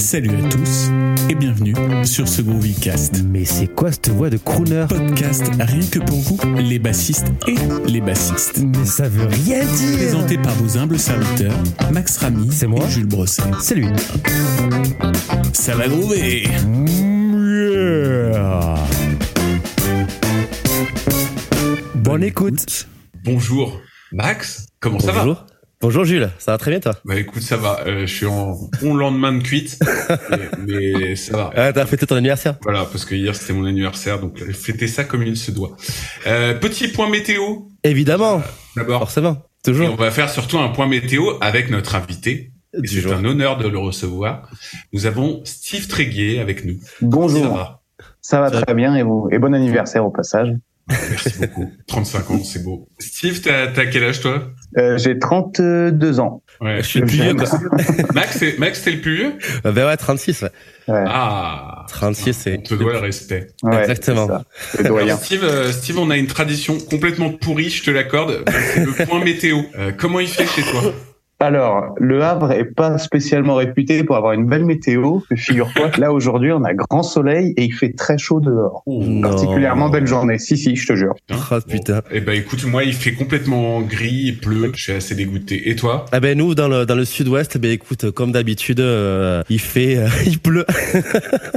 [0.00, 0.88] Salut à tous
[1.28, 3.22] et bienvenue sur ce Groovycast.
[3.22, 4.86] Mais c'est quoi cette voix de crooner?
[4.88, 7.54] Podcast rien que pour vous, les bassistes et
[7.86, 8.58] les bassistes.
[8.58, 11.54] Mais ça veut rien dire Présenté par vos humbles serviteurs,
[11.92, 12.84] Max Ramy C'est moi?
[12.86, 13.42] et Jules Brosset.
[13.60, 13.88] C'est lui.
[15.52, 16.44] Ça va groover
[17.62, 18.76] Yeah.
[21.96, 22.88] Bonne écoute.
[23.24, 23.80] Bonjour
[24.12, 25.20] Max, comment ça va?
[25.24, 25.46] Bonjour.
[25.82, 26.92] Bonjour Jules, ça va très bien toi?
[27.06, 27.80] Bah écoute, ça va.
[27.86, 29.78] Euh, je suis en bon lendemain de cuite,
[30.66, 31.50] mais, mais ça va.
[31.56, 32.56] Ah, t'as fêté ton anniversaire?
[32.62, 35.74] Voilà, parce que hier c'était mon anniversaire, donc euh, fêtez ça comme il se doit.
[36.26, 38.42] Euh, petit point météo Évidemment,
[38.76, 38.98] d'abord.
[39.00, 39.96] forcément, Et on toujours.
[39.96, 42.52] va faire surtout un point météo avec notre invité.
[42.84, 44.50] C'est un honneur de le recevoir.
[44.92, 46.78] Nous avons Steve Tréguier avec nous.
[46.82, 47.80] Ça Bonjour, va?
[48.20, 49.28] Ça va très bien et vous?
[49.32, 50.50] Et bon anniversaire au passage.
[50.88, 51.72] Merci beaucoup.
[51.86, 52.88] 35 ans, c'est beau.
[52.98, 54.42] Steve, t'as quel âge toi?
[54.78, 56.42] Euh, J'ai 32 ans.
[56.60, 56.78] Ouais.
[56.78, 57.34] Je suis le plus vieux.
[58.14, 59.32] Max, c'est- Max, t'es le plus vieux?
[59.66, 60.48] Euh, Ben ouais, 36, ouais.
[60.88, 62.58] Ouais, Ah 36, c'est...
[62.58, 63.48] On te doit le respect.
[63.62, 64.28] ouais, Exactement.
[64.84, 68.44] Alors Steve, euh, Steve, on a une tradition complètement pourrie, je te l'accorde.
[68.74, 69.58] C'est le point météo.
[69.78, 70.92] Euh, comment il fait chez toi?
[71.42, 75.20] Alors, le Havre est pas spécialement réputé pour avoir une belle météo.
[75.34, 78.82] Figure-toi que là aujourd'hui on a grand soleil et il fait très chaud dehors.
[78.86, 79.22] Non.
[79.22, 80.38] Particulièrement belle journée.
[80.38, 81.14] Si si, je te jure.
[81.30, 82.02] Oh putain.
[82.10, 85.70] Eh ben écoute, moi il fait complètement gris, il pleut, je suis assez dégoûté.
[85.70, 86.04] Et toi?
[86.12, 89.96] Ah ben nous dans le dans le sud-ouest, ben écoute, comme d'habitude, euh, il fait,
[89.96, 90.66] euh, il pleut.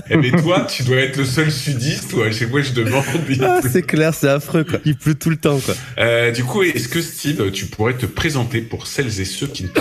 [0.09, 2.29] Eh ben toi, tu dois être le seul sudiste, toi.
[2.29, 3.03] Chez moi, je demande.
[3.41, 4.79] Ah, c'est clair, c'est affreux quoi.
[4.85, 5.73] Il pleut tout le temps quoi.
[5.97, 9.63] Euh, du coup, est-ce que Steve, tu pourrais te présenter pour celles et ceux qui
[9.63, 9.72] ne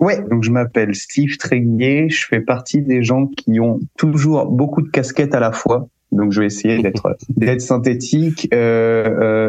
[0.00, 2.08] Ouais, donc je m'appelle Steve Tréguier.
[2.08, 5.88] Je fais partie des gens qui ont toujours beaucoup de casquettes à la fois.
[6.12, 8.48] Donc je vais essayer d'être d'être synthétique.
[8.54, 9.04] Euh,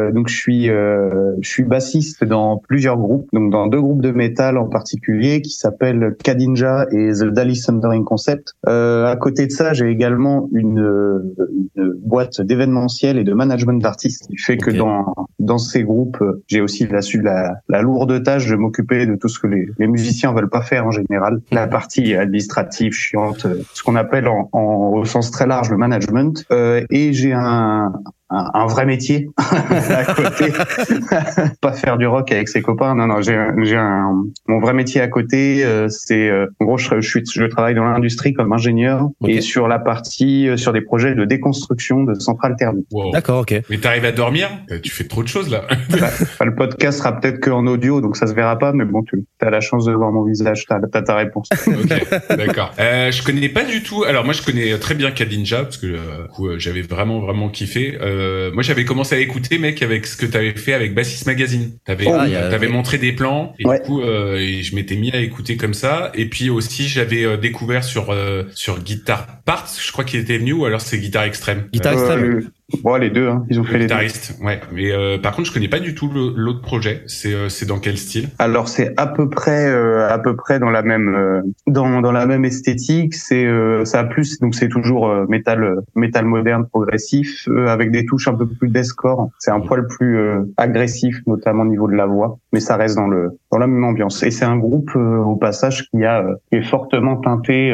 [0.09, 4.01] euh, donc je suis euh, je suis bassiste dans plusieurs groupes, donc dans deux groupes
[4.01, 8.53] de métal en particulier qui s'appellent Kadinja et The Dali Thundering Concept.
[8.67, 11.33] Euh, à côté de ça, j'ai également une,
[11.75, 16.61] une boîte d'événementiel et de management d'artistes qui fait que dans dans ces groupes, j'ai
[16.61, 20.33] aussi la, la, la lourde tâche de m'occuper de tout ce que les, les musiciens
[20.33, 21.41] veulent pas faire en général.
[21.51, 26.45] La partie administrative, chiante, ce qu'on appelle en, en- au sens très large le management.
[26.53, 27.91] Euh, et j'ai un,
[28.33, 30.51] un, un vrai métier à côté.
[31.61, 32.95] pas faire du rock avec ses copains.
[32.95, 35.63] Non, non, j'ai un- j'ai un mon vrai métier à côté.
[35.63, 39.41] euh, c'est euh, en gros, je, je, suis, je travaille dans l'industrie comme ingénieur et
[39.41, 42.87] sur la partie euh, sur des projets de déconstruction de centrales thermiques.
[42.91, 43.11] Wow.
[43.11, 43.61] D'accord, ok.
[43.69, 45.63] Mais t'arrives à dormir Euh, Tu fais trop de choses là.
[45.93, 49.03] Enfin, le podcast sera peut-être que en audio, donc ça se verra pas, mais bon,
[49.03, 51.47] tu as la chance de voir mon visage, t'as as ta réponse.
[51.67, 52.71] ok, d'accord.
[52.79, 54.03] Euh, je connais pas du tout.
[54.03, 57.19] Alors moi, je connais très bien Kadinja parce que euh, du coup, euh, j'avais vraiment
[57.19, 57.97] vraiment kiffé.
[58.01, 58.22] Euh,
[58.53, 61.71] moi, j'avais commencé à écouter, mec, avec ce que t'avais fait avec Bassist Magazine.
[61.85, 63.79] T'avais Oh, Ah, t'avais montré des plans et Ouais.
[63.79, 66.11] du coup, euh, et je m'étais mis à écouter comme ça.
[66.15, 70.37] Et puis aussi, j'avais euh, découvert sur euh, sur Guitar Parts, je crois qu'il était
[70.37, 71.67] venu, ou alors c'est Guitar Extrême.
[71.71, 72.49] Guitar Extrême.
[72.83, 73.95] Bon, les deux, hein, ils ont Le fait les deux.
[74.41, 74.59] ouais.
[74.73, 77.03] Mais euh, par contre, je connais pas du tout l'autre projet.
[77.07, 78.29] C'est euh, c'est dans quel style?
[78.39, 82.11] Alors c'est à peu près euh, à peu près dans la même euh, dans dans
[82.11, 83.13] la même esthétique.
[83.15, 87.91] C'est euh, ça a plus donc c'est toujours euh, métal métal moderne progressif euh, avec
[87.91, 89.29] des touches un peu plus deathcore.
[89.39, 92.95] C'est un poil plus euh, agressif notamment au niveau de la voix, mais ça reste
[92.95, 94.23] dans le dans la même ambiance.
[94.23, 97.73] Et c'est un groupe euh, au passage qui a euh, qui est fortement teinté.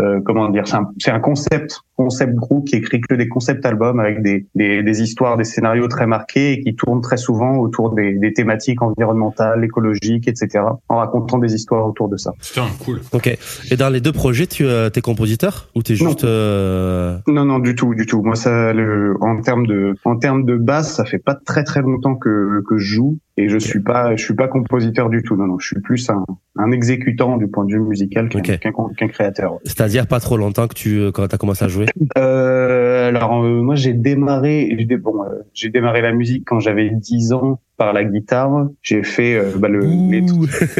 [0.00, 3.64] Euh, comment dire C'est un, c'est un concept concept groupe qui écrit que des concept
[3.66, 7.58] albums avec des, des des histoires, des scénarios très marqués et qui tournent très souvent
[7.58, 10.64] autour des, des thématiques environnementales, écologiques, etc.
[10.88, 12.32] En racontant des histoires autour de ça.
[12.40, 13.00] Putain, cool.
[13.12, 13.36] Ok.
[13.70, 17.18] Et dans les deux projets, tu euh, t'es compositeur ou t'es juste euh...
[17.26, 18.22] Non, non, du tout, du tout.
[18.22, 21.82] Moi, ça, le, en termes de, en termes de basse, ça fait pas très très
[21.82, 25.36] longtemps que que je joue et je suis pas, je suis pas compositeur du tout.
[25.36, 26.24] Non, non, je suis plus un,
[26.56, 29.58] un exécutant du point de vue musical qu'un créateur.
[29.64, 31.86] c'est-à-dire pas trop longtemps que tu euh, quand t'as commencé à jouer?
[32.18, 37.32] Euh, alors euh, moi j'ai démarré bon euh, j'ai démarré la musique quand j'avais 10
[37.32, 40.20] ans par la guitare j'ai fait euh, bah, le les.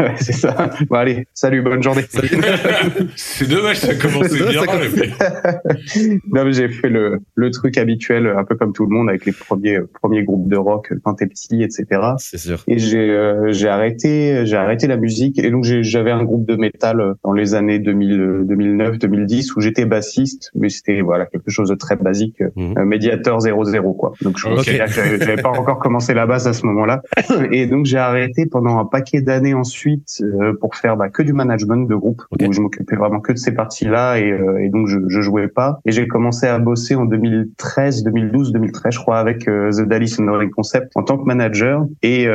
[0.00, 2.02] Ouais, c'est ça bon allez salut bonne journée
[3.16, 4.62] c'est dommage, ça Ça bien.
[6.32, 9.26] non mais j'ai fait le le truc habituel un peu comme tout le monde avec
[9.26, 11.84] les premiers euh, premiers groupes de rock quand t'es petit etc
[12.18, 12.62] C'est sûr.
[12.68, 16.54] et j'ai euh, j'ai arrêté j'ai arrêté la musique et donc j'avais un groupe de
[16.56, 21.50] métal dans les années 2000 euh, 2009 2010 où j'étais bassiste mais c'était voilà quelque
[21.50, 22.74] chose de très basique Mhm.
[22.78, 24.56] euh, médiateur 00 quoi donc je Ok.
[24.56, 27.02] considère que j'avais j'avais pas encore commencé la la basse à ce moment-là.
[27.52, 31.32] Et donc j'ai arrêté pendant un paquet d'années ensuite euh, pour faire bah, que du
[31.32, 34.86] management de groupe, où je m'occupais vraiment que de ces parties-là et, euh, et donc
[34.86, 35.80] je, je jouais pas.
[35.86, 40.08] Et j'ai commencé à bosser en 2013, 2012, 2013, je crois, avec euh, The Dali
[40.08, 41.86] Sonoring Concept en tant que manager.
[42.02, 42.26] Et,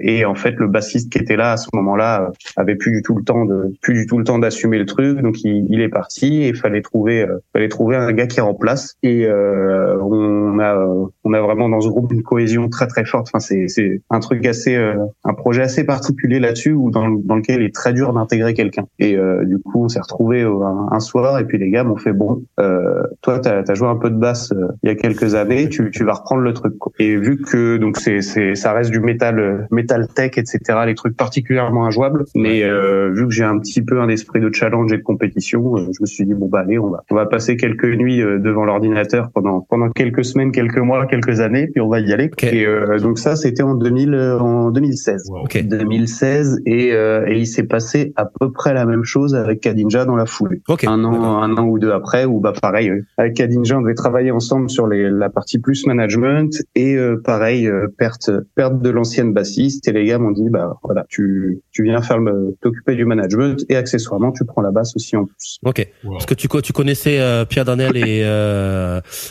[0.00, 3.16] et en fait, le bassiste qui était là à ce moment-là avait plus du tout
[3.16, 5.88] le temps de plus du tout le temps d'assumer le truc, donc il, il est
[5.88, 8.96] parti et fallait trouver fallait trouver un gars qui remplace.
[9.02, 10.86] Et on a
[11.24, 13.23] on a vraiment dans ce groupe une cohésion très très forte.
[13.28, 14.94] Enfin, c'est c'est un truc assez euh,
[15.24, 18.84] un projet assez particulier là-dessus où dans, dans lequel il est très dur d'intégrer quelqu'un.
[18.98, 21.96] Et euh, du coup, on s'est retrouvé un, un, soir et puis les gars m'ont
[21.96, 24.94] fait bon, euh, toi t'as as joué un peu de basse euh, il y a
[24.94, 26.78] quelques années, tu tu vas reprendre le truc.
[26.78, 26.92] Quoi.
[26.98, 30.60] Et vu que donc c'est c'est ça reste du métal métal tech etc.
[30.86, 32.62] Les trucs particulièrement injouables, mais
[33.10, 36.06] vu que j'ai un petit peu un esprit de challenge et de compétition, je me
[36.06, 39.60] suis dit bon bah allez on va on va passer quelques nuits devant l'ordinateur pendant
[39.60, 42.30] pendant quelques semaines, quelques mois, quelques années, puis on va y aller.
[42.42, 42.66] Et
[43.00, 45.30] donc ça c'était en 2000 en 2016.
[45.62, 50.04] 2016 et, euh, et il s'est passé à peu près la même chose avec Kadinja
[50.04, 50.62] dans la foulée.
[50.86, 53.94] Un an, un an ou deux après, ou bah pareil, euh, avec Kadinja on devait
[53.94, 59.32] travailler ensemble sur les, la partie plus management et euh, pareil perte perte de l'ancienne
[59.32, 62.18] bassiste et les gars m'ont dit bah voilà tu tu viens faire
[62.60, 65.58] t'occuper du management et accessoirement tu prends la basse aussi en plus.
[65.64, 65.86] Ok.
[66.04, 67.18] Parce que tu tu connaissais
[67.48, 68.24] Pierre Danel et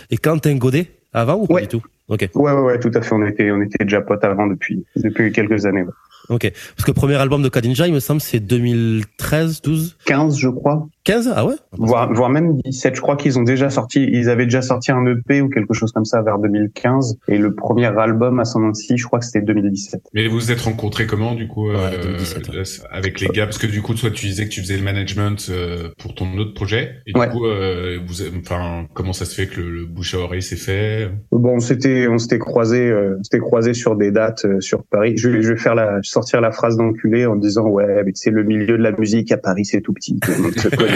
[0.09, 1.02] et Quentin Godet?
[1.13, 1.83] Avant ou pas du tout?
[2.09, 2.29] Ok.
[2.35, 3.13] Ouais, ouais, ouais, tout à fait.
[3.13, 5.85] On était, on était déjà potes avant depuis, depuis quelques années.
[6.29, 6.51] Ok.
[6.75, 10.49] Parce que le premier album de Kadinja, il me semble, c'est 2013, 12 15, je
[10.49, 10.87] crois.
[11.03, 11.55] 15 Ah ouais?
[11.73, 12.95] Voire, voire même 17.
[12.95, 15.91] Je crois qu'ils ont déjà sorti, ils avaient déjà sorti un EP ou quelque chose
[15.91, 17.17] comme ça vers 2015.
[17.27, 20.01] Et le premier album à son nom je crois que c'était 2017.
[20.13, 22.17] Mais vous vous êtes rencontrés comment, du coup, euh,
[22.91, 23.45] avec les gars?
[23.45, 26.37] Parce que du coup, toi, tu disais que tu faisais le management euh, pour ton
[26.37, 26.97] autre projet.
[27.07, 30.41] Et du coup, euh, vous, enfin, comment ça se fait que le, bouche à oreille
[30.41, 31.09] s'est fait?
[31.31, 35.13] Bon, on s'était, on s'était croisé, euh, s'était croisé sur des dates euh, sur Paris.
[35.17, 38.77] Je, je vais faire la, sortir la phrase d'enculé en disant ouais, c'est le milieu
[38.77, 40.19] de la musique à Paris, c'est tout petit,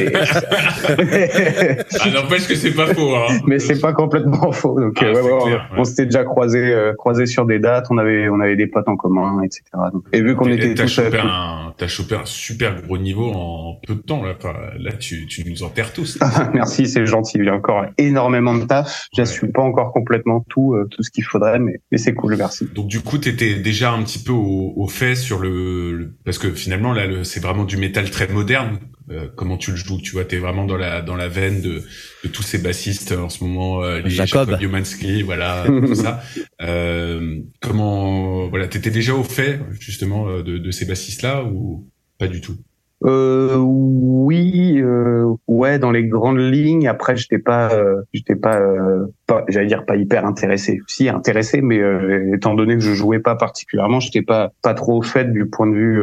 [0.06, 1.86] le connaît.
[2.00, 3.16] ah, n'empêche que c'est pas faux.
[3.16, 3.40] Hein.
[3.46, 4.80] Mais c'est pas complètement faux.
[4.80, 7.88] Donc, ah, euh, ouais, on, s'était déjà croisé, euh, croisé sur des dates.
[7.90, 9.64] On avait, on avait des potes en commun, etc.
[9.94, 13.80] Donc, et vu qu'on était tous, chopé un, t'as chopé un super gros niveau en
[13.86, 14.36] peu de temps là.
[14.80, 16.20] là, tu, tu nous enterres tous.
[16.54, 17.38] merci, c'est gentil.
[17.40, 19.08] Il y a encore énormément de taf.
[19.16, 22.68] J'assume pas encore complètement tout, euh, tout ce qu'il faudrait, mais, mais c'est cool, merci.
[22.74, 26.52] Donc du coup, t'étais déjà un petit peu au, au fait sur le, parce que
[26.52, 28.80] finalement là, c'est vraiment du métal très moderne
[29.10, 31.84] euh, comment tu le joues tu vois t'es vraiment dans la dans la veine de,
[32.24, 36.22] de tous ces bassistes en ce moment euh, les Jacob, Jacob voilà tout ça.
[36.62, 41.88] Euh, comment voilà t'étais déjà au fait justement euh, de, de ces bassistes là ou
[42.18, 42.58] pas du tout?
[43.06, 46.88] Euh, oui, euh, ouais, dans les grandes lignes.
[46.88, 50.82] Après, j'étais pas, euh, j'étais pas, euh, pas j'allais dire pas hyper intéressé.
[50.88, 54.98] Si intéressé, mais euh, étant donné que je jouais pas particulièrement, j'étais pas pas trop
[54.98, 56.02] au fait du point de vue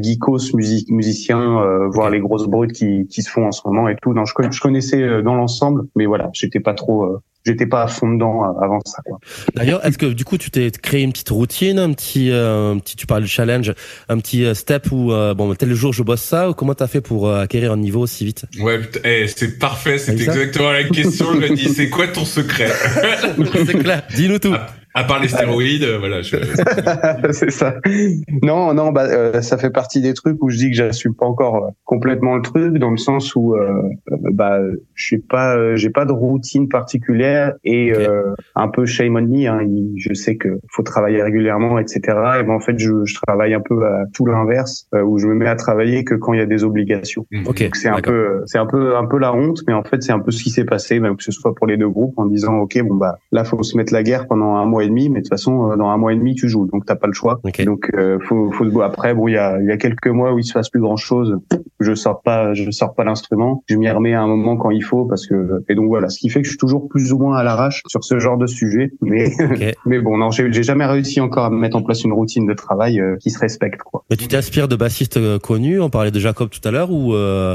[0.00, 3.96] geekos, musique, musicien, voir les grosses brutes qui qui se font en ce moment et
[4.00, 4.14] tout.
[4.14, 8.12] Non, je, je connaissais dans l'ensemble, mais voilà, j'étais pas trop j'étais pas à fond
[8.12, 9.02] dedans euh, avant ça.
[9.54, 12.78] D'ailleurs, est-ce que du coup tu t'es créé une petite routine, un petit, euh, un
[12.78, 13.72] petit, tu parles de challenge,
[14.08, 17.00] un petit euh, step où bon tel jour je bosse ça ou comment t'as fait
[17.00, 18.44] pour acquérir un niveau aussi vite?
[18.60, 21.34] Ouais, eh, c'est parfait, c'est exactement la question.
[21.34, 22.51] je me dis, c'est quoi ton secret?
[23.66, 24.02] C'est clair.
[24.14, 24.54] Dis-nous tout.
[24.54, 26.22] Ah, à part les stéroïdes, voilà.
[26.22, 26.36] Je...
[27.32, 27.76] c'est ça.
[28.42, 31.26] Non, non, bah euh, ça fait partie des trucs où je dis que j'assume pas
[31.26, 33.82] encore euh, complètement le truc, dans le sens où euh,
[34.32, 34.58] bah
[34.94, 37.92] je suis pas, j'ai pas de routine particulière et
[38.54, 39.46] un peu shame on me.
[39.46, 39.66] Hein,
[39.96, 42.00] je sais que faut travailler régulièrement, etc.
[42.40, 45.34] Et ben en fait, je, je travaille un peu à tout l'inverse, où je me
[45.34, 47.26] mets à travailler que quand il y a des obligations.
[47.30, 47.44] Mmh.
[47.44, 50.12] Donc c'est un peu, c'est un peu, un peu la honte, mais en fait c'est
[50.12, 52.26] un peu ce qui s'est passé, même que ce soit pour les deux groupes, en
[52.26, 55.08] disant ok bon bah là faut se mettre la guerre pendant un mois et demi,
[55.08, 57.06] mais de toute façon, euh, dans un mois et demi, tu joues, donc t'as pas
[57.06, 57.40] le choix.
[57.64, 60.38] Donc, euh, faut, faut se Après, bon, il y a, y a quelques mois où
[60.38, 61.38] il se passe plus grand chose.
[61.80, 63.62] Je sors pas, je sors pas l'instrument.
[63.68, 66.18] Je m'y remets à un moment quand il faut, parce que et donc voilà, ce
[66.18, 68.46] qui fait que je suis toujours plus ou moins à l'arrache sur ce genre de
[68.46, 68.92] sujet.
[69.00, 69.30] Mais
[69.86, 73.00] mais bon, non, j'ai jamais réussi encore à mettre en place une routine de travail
[73.00, 74.04] euh, qui se respecte, quoi.
[74.10, 75.80] Mais tu t'inspires de bassistes connus.
[75.80, 77.12] On parlait de Jacob tout à l'heure, ou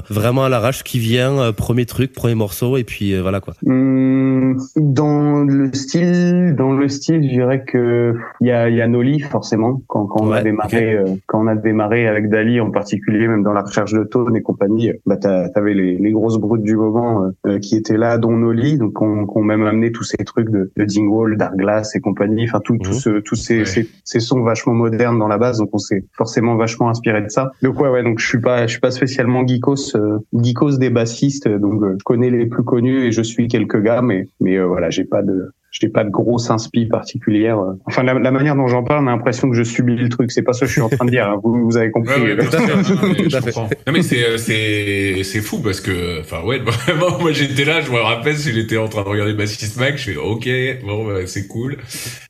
[0.10, 3.54] vraiment à l'arrache qui vient, premier truc, premier morceau, et puis voilà quoi.
[3.66, 8.88] Hum, dans le style, dans le style, je dirais que il y a, y a
[8.88, 12.72] Noli forcément quand, quand on a démarré euh, quand on a démarré avec Dali en
[12.72, 16.64] particulier même dans la recherche de tone et compagnie bah t'avais les, les grosses brutes
[16.64, 20.04] du moment euh, euh, qui étaient là dont Noli donc on, qu'on même amené tous
[20.04, 22.96] ces trucs de, de Dingwall, Darkglass et compagnie enfin tout, tout mhm.
[22.96, 26.90] ce, tous ces, ces, sons vachement modernes dans la base donc on s'est forcément vachement
[26.90, 27.52] inspiré de ça.
[27.62, 29.96] Donc ouais ouais donc je suis pas je suis pas spécialement geekos
[30.34, 34.28] geekos des bassistes donc je connais les plus connus et je suis quelques gars mais
[34.40, 37.60] mais voilà j'ai pas de j'ai pas de grosse inspi particulière.
[37.86, 40.32] Enfin, la, la manière dont j'en parle, on a l'impression que je subis le truc.
[40.32, 41.28] C'est pas ça que je suis en train de dire.
[41.28, 41.40] hein.
[41.44, 42.20] Vous, vous avez compris.
[42.22, 42.74] Ouais, ouais, tout à fait.
[42.76, 43.70] Non, mais je comprends.
[43.88, 47.92] Non, c'est euh, c'est c'est fou parce que enfin ouais vraiment moi j'étais là je
[47.92, 50.48] me rappelle si j'étais en train de regarder Bassist Mag je fais ok
[50.86, 51.78] bon bah, c'est cool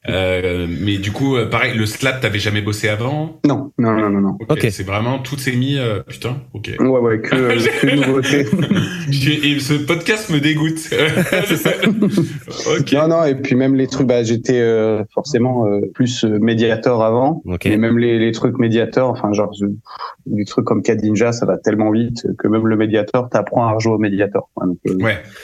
[0.10, 3.40] euh, mais du coup euh, pareil le slap t'avais jamais bossé avant?
[3.46, 4.38] Non, non, non, non, non.
[4.50, 4.66] Ok.
[4.70, 8.46] c'est vraiment tout s'est mis euh, putain ok Ouais, ouais, que, euh, que nouveauté.
[9.48, 10.80] Et ce podcast me dégoûte
[12.80, 16.40] ok Non, non, et puis même les trucs, bah, j'étais euh, forcément euh, plus euh,
[16.40, 17.42] médiator avant.
[17.64, 19.66] Et même les, les trucs médiateurs, enfin genre je-
[20.26, 23.94] des trucs comme Kadinja, ça va tellement vite que même le médiateur t'apprend à rejouer
[23.94, 24.50] au médiator.
[24.54, 24.66] quoi.
[24.68, 25.04] Donc, euh, ouais,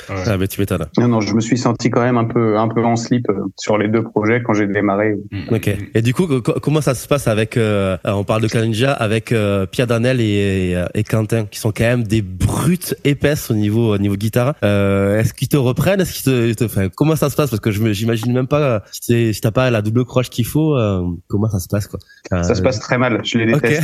[0.09, 0.15] ouais.
[0.27, 0.85] Ah, mais tu m'étonnes.
[0.97, 3.33] non, non, je me suis senti quand même un peu un peu en slip euh,
[3.57, 5.15] sur les deux projets quand j'ai démarré.
[5.31, 5.69] Mm, Ok.
[5.95, 9.31] Et du coup, co- comment ça se passe avec euh, On parle de Kalinja avec
[9.31, 13.53] euh, Pierre Danel et, et, et Quentin, qui sont quand même des brutes épaisses au
[13.53, 14.55] niveau au niveau guitare.
[14.63, 16.01] Euh, Est-ce qu'ils te reprennent?
[16.01, 17.49] Est-ce qu'ils te, te- enfin, comment ça se passe?
[17.49, 20.45] Parce que je me- j'imagine même pas euh, si t'as pas la double croche qu'il
[20.45, 20.77] faut.
[20.77, 21.99] euh, comment ça se passe quoi?
[22.29, 23.83] Ça Euh, se passe très mal, je les déteste.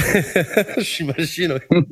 [0.80, 1.54] j'imagine.
[1.54, 1.84] ouais.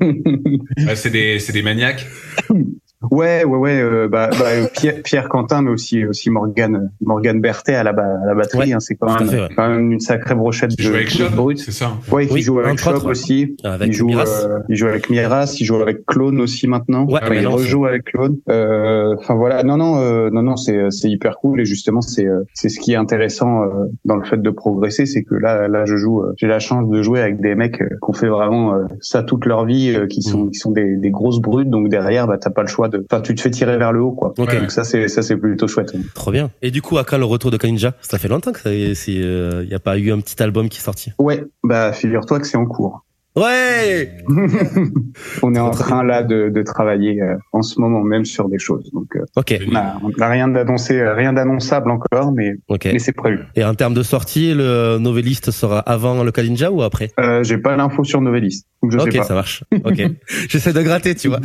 [0.86, 2.06] Ouais, c'est des c'est des maniaques
[3.12, 3.80] Ouais, ouais, ouais.
[3.82, 7.92] euh, bah, bah, euh, Pierre, Pierre Quentin, mais aussi aussi Morgane Morgane Berthet à la,
[7.92, 8.70] à la batterie.
[8.70, 9.16] Ouais, hein, c'est quand
[9.56, 11.60] quand même une sacrée brochette de, avec de Shop brut.
[11.60, 13.56] c'est ça Ouais, il Oui, joue avec Shop aussi.
[13.64, 14.46] Avec il joue, Miras.
[14.48, 17.06] euh, il joue avec Miras, il joue avec Clone aussi maintenant.
[17.06, 18.38] Ouais, Enfin, ouais, il rejoue avec Clone.
[18.50, 22.26] Euh, Enfin voilà, non, non, euh, non, non, c'est c'est hyper cool et justement c'est
[22.56, 23.68] c'est ce qui est intéressant euh,
[24.06, 26.90] dans le fait de progresser, c'est que là là je joue, euh, j'ai la chance
[26.90, 30.08] de jouer avec des mecs qui ont fait vraiment euh, ça toute leur vie, euh,
[30.08, 30.52] qui sont Mm.
[30.52, 33.22] qui sont des, des grosses brutes, donc derrière bah t'as pas le choix de, enfin
[33.22, 34.34] tu te fais tirer vers le haut quoi.
[34.38, 35.94] Donc ça c'est ça c'est plutôt chouette.
[36.14, 36.52] Trop bien.
[36.62, 38.84] Et du coup, à quand le retour de Kalinja Ça fait longtemps que ça y
[38.84, 41.12] est, c'est, euh, a pas eu un petit album qui est sorti?
[41.20, 43.04] Ouais, bah figure-toi que c'est en cours.
[43.38, 44.18] Ouais.
[45.44, 48.60] On est en train là de, de travailler euh, en ce moment même sur des
[48.60, 48.90] choses.
[48.94, 49.58] Donc euh, Ok.
[49.72, 52.54] on a, on a rien d'annoncé, rien d'annonçable encore, mais
[52.86, 53.40] mais c'est prévu.
[53.56, 57.12] Et en termes de sortie, le novelliste sera avant le Kalinja ou après?
[57.20, 59.64] Euh, j'ai pas l'info sur Novelist, donc je Ok, sais ça marche.
[59.86, 60.02] Ok.
[60.50, 61.40] J'essaie de gratter, tu vois.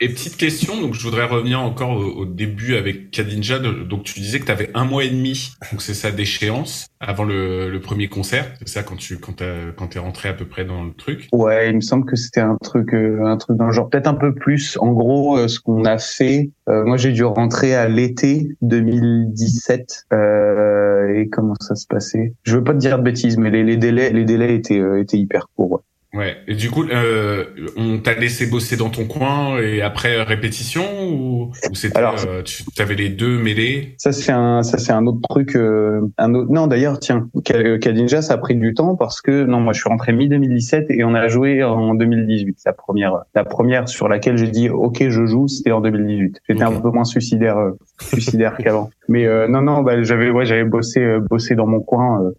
[0.00, 3.58] Et petite question, donc je voudrais revenir encore au, au début avec Kadinja.
[3.58, 6.86] de- donc tu disais que tu avais un mois et demi, donc c'est ça d'échéance
[7.00, 8.46] avant le, le premier concert.
[8.60, 10.92] C'est ça quand tu quand t'as- quand t'es rentré à peu près dans
[11.32, 14.06] ouais, il me semble que c'était un truc, euh, un truc dans le genre, peut-être
[14.06, 14.76] un peu plus.
[14.80, 20.04] En gros, euh, ce qu'on a fait, euh, moi j'ai dû rentrer à l'été 2017.
[20.12, 22.34] Euh, et comment ça se passait?
[22.42, 25.48] Je veux pas te dire de bêtises, mais les, délais, les délais étaient, étaient hyper
[25.56, 25.82] courts.
[26.14, 26.38] Ouais.
[26.46, 27.44] Et du coup, euh,
[27.76, 32.14] on t'a laissé bosser dans ton coin et après euh, répétition ou, ou c'était Alors,
[32.26, 33.94] euh, tu avais les deux mêlés?
[33.98, 36.50] Ça c'est un, ça c'est un autre truc, euh, un autre.
[36.50, 39.80] Non d'ailleurs, tiens, Ka- Kadinja ça a pris du temps parce que non, moi je
[39.80, 42.58] suis rentré mi 2017 et on a joué en 2018.
[42.64, 46.40] La première, la première sur laquelle j'ai dit ok je joue, c'était en 2018.
[46.48, 48.88] J'étais un peu moins suicidaire, euh, suicidaire qu'avant.
[49.08, 52.30] Mais euh, non non, bah, j'avais ouais j'avais bossé, euh, bossé dans mon coin euh,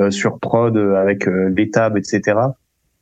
[0.00, 2.38] euh, sur prod euh, avec euh, les tables etc.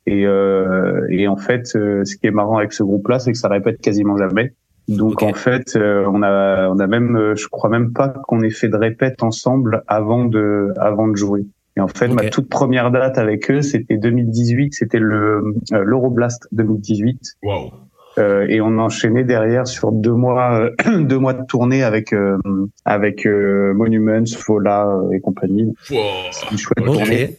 [0.07, 3.37] Et, euh, et en fait, euh, ce qui est marrant avec ce groupe-là, c'est que
[3.37, 4.53] ça répète quasiment jamais.
[4.87, 8.41] Donc en fait, euh, on a, on a même, euh, je crois même pas qu'on
[8.41, 11.45] ait fait de répète ensemble avant de, avant de jouer.
[11.75, 16.47] Et en fait, ma toute première date avec eux, c'était 2018, c'était le euh, l'Euroblast
[16.53, 17.19] 2018.
[17.43, 17.71] Waouh.
[18.17, 22.37] Euh, et on enchaînait derrière sur deux mois, euh, deux mois de tournée avec euh,
[22.85, 25.73] avec euh, Monuments, Fola euh, et compagnie.
[25.91, 25.97] Wow.
[26.31, 26.93] C'est une chouette Ok.
[26.93, 27.37] tournée.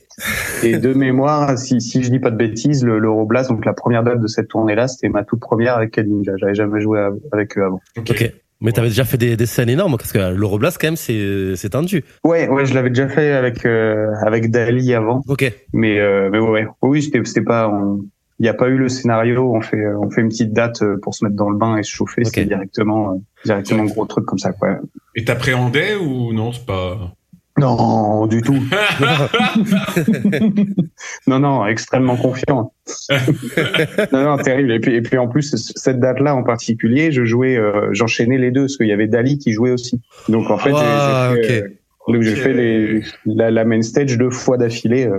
[0.64, 4.02] Et de mémoire, si, si je dis pas de bêtises, le- l'Euroblast, donc la première
[4.02, 6.32] date de cette tournée-là, c'était ma toute première avec Kadinja.
[6.38, 6.98] J'avais jamais joué
[7.32, 7.80] avec eux avant.
[7.96, 8.10] Ok.
[8.10, 8.32] Ok.
[8.60, 11.68] Mais t'avais déjà fait des, des scènes énormes parce que l'Euroblast quand même c'est c'est
[11.68, 12.02] tendu.
[12.24, 15.48] Ouais, ouais, je l'avais déjà fait avec euh, avec Dali avant, Ok.
[15.72, 16.66] mais euh, mais ouais, ouais.
[16.82, 18.00] oui, c'était c'était pas, on-
[18.38, 19.52] il n'y a pas eu le scénario.
[19.54, 21.82] On fait on fait une petite date euh, pour se mettre dans le bain et
[21.82, 22.22] se chauffer.
[22.24, 22.32] Ok.
[22.34, 24.78] C'est directement euh, directement gros truc comme ça, quoi.
[25.16, 27.14] Et t'appréhendais ou non C'est pas.
[27.60, 28.54] Non, du tout.
[31.26, 32.72] non, non, extrêmement confiant.
[34.12, 34.72] non, non, terrible.
[34.72, 38.50] Et puis, et puis en plus, cette date-là en particulier, je jouais, euh, j'enchaînais les
[38.50, 40.00] deux parce qu'il y avait Dali qui jouait aussi.
[40.28, 41.64] Donc en fait, j'ai-
[42.22, 45.18] j'ai fait, euh, les, la, la main stage deux fois d'affilée, euh,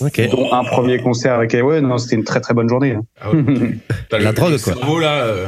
[0.00, 0.20] Ok.
[0.30, 1.52] dont un premier concert avec.
[1.52, 2.92] Ouais, non, c'était une très très bonne journée.
[2.92, 3.02] hein.
[3.20, 3.42] Ah ouais.
[4.10, 4.58] T'as La le- drogue, quoi.
[4.74, 5.22] cerveau, là.
[5.24, 5.46] euh,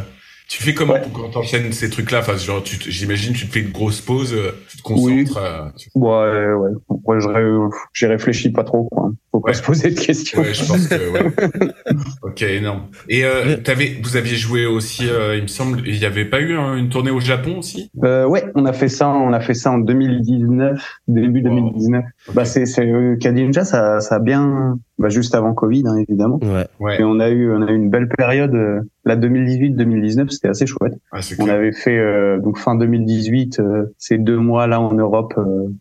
[0.49, 1.00] Tu fais comment Ouais.
[1.02, 2.19] pour quand t'enchaînes ces trucs-là?
[2.21, 5.37] Enfin, genre, j'imagine, tu te fais une grosse pause, euh, tu te concentres.
[5.37, 6.71] euh, tu- Ouais, ouais,
[7.11, 8.88] ouais, je j'y réfléchis pas trop.
[8.90, 9.12] Quoi.
[9.33, 10.40] Faut pas se poser de questions.
[10.40, 11.31] Ouais, je pense que ouais.
[12.23, 12.83] ok, énorme.
[13.09, 16.40] Et euh, avais, vous aviez joué aussi, euh, il me semble, il y avait pas
[16.40, 17.90] eu une tournée au Japon aussi?
[18.05, 22.05] Euh, Ouais, on a fait ça, on a fait ça en 2019, début 2019.
[22.35, 26.38] Bah c'est, c'est euh, Kadinja, ça, ça a bien, bah juste avant Covid hein, évidemment.
[26.43, 26.67] Ouais.
[26.79, 27.00] ouais.
[27.00, 28.55] Et on a eu, on a eu une belle période.
[28.55, 30.95] Euh, la 2018-2019, c'était assez chouette.
[31.11, 33.61] Ah, on avait fait euh, donc fin 2018,
[33.99, 35.35] ces deux mois là en Europe,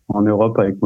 [0.08, 0.80] en Europe avec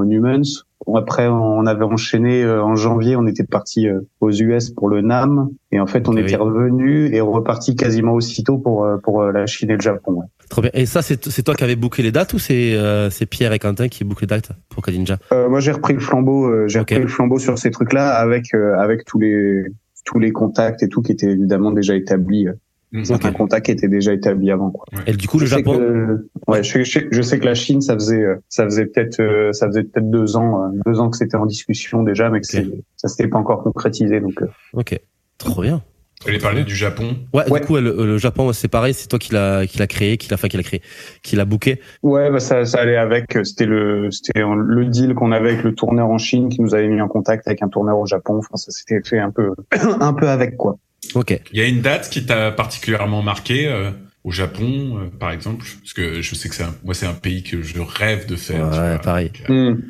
[0.94, 3.88] Après, on avait enchaîné en janvier, on était parti
[4.20, 8.58] aux US pour le NAM, et en fait, on était revenu et reparti quasiment aussitôt
[8.58, 10.12] pour pour la Chine et le Japon.
[10.12, 10.26] Ouais.
[10.48, 10.70] Trop bien.
[10.74, 13.88] Et ça, c'est toi qui avais bouclé les dates ou c'est euh, Pierre et Quentin
[13.88, 16.46] qui bouclent les dates pour Kadinja euh, Moi, j'ai repris le flambeau.
[16.46, 19.64] Euh, j'ai repris le flambeau sur ces trucs-là avec euh, avec tous les
[20.04, 22.46] tous les contacts et tout qui étaient évidemment déjà établis.
[22.94, 23.36] Mmh, Certains okay.
[23.36, 24.70] contacts étaient déjà établis avant.
[24.70, 24.86] Quoi.
[25.06, 25.76] Et du coup, le je Japon.
[25.76, 29.66] Que, ouais, je, je, je, sais que la Chine, ça faisait ça faisait peut-être ça
[29.66, 32.70] faisait peut-être deux ans deux ans que c'était en discussion déjà, mais que okay.
[32.96, 34.20] ça s'était pas encore concrétisé.
[34.20, 34.40] Donc.
[34.74, 34.96] Ok.
[35.38, 35.82] Trop bien.
[36.22, 37.16] Tu allais parler du Japon.
[37.32, 37.60] Ouais, ouais.
[37.60, 40.30] du coup, le, le Japon, c'est pareil, c'est toi qui l'a, qui l'a créé, qui
[40.30, 40.80] l'a, enfin, qui l'a créé,
[41.22, 41.80] qui l'a booké.
[42.02, 43.36] Ouais, bah, ça, ça allait avec.
[43.42, 46.88] C'était le, c'était le deal qu'on avait avec le tourneur en Chine qui nous avait
[46.88, 48.38] mis en contact avec un tourneur au Japon.
[48.38, 49.50] Enfin, ça s'était fait un peu,
[50.00, 50.78] un peu avec, quoi.
[51.14, 51.40] Ok.
[51.52, 53.90] Il y a une date qui t'a particulièrement marqué, euh,
[54.24, 57.12] au Japon, euh, par exemple, parce que je sais que c'est un, moi, c'est un
[57.12, 58.70] pays que je rêve de faire.
[58.70, 59.30] Ouais, pareil.
[59.30, 59.80] donc, euh, Hmm.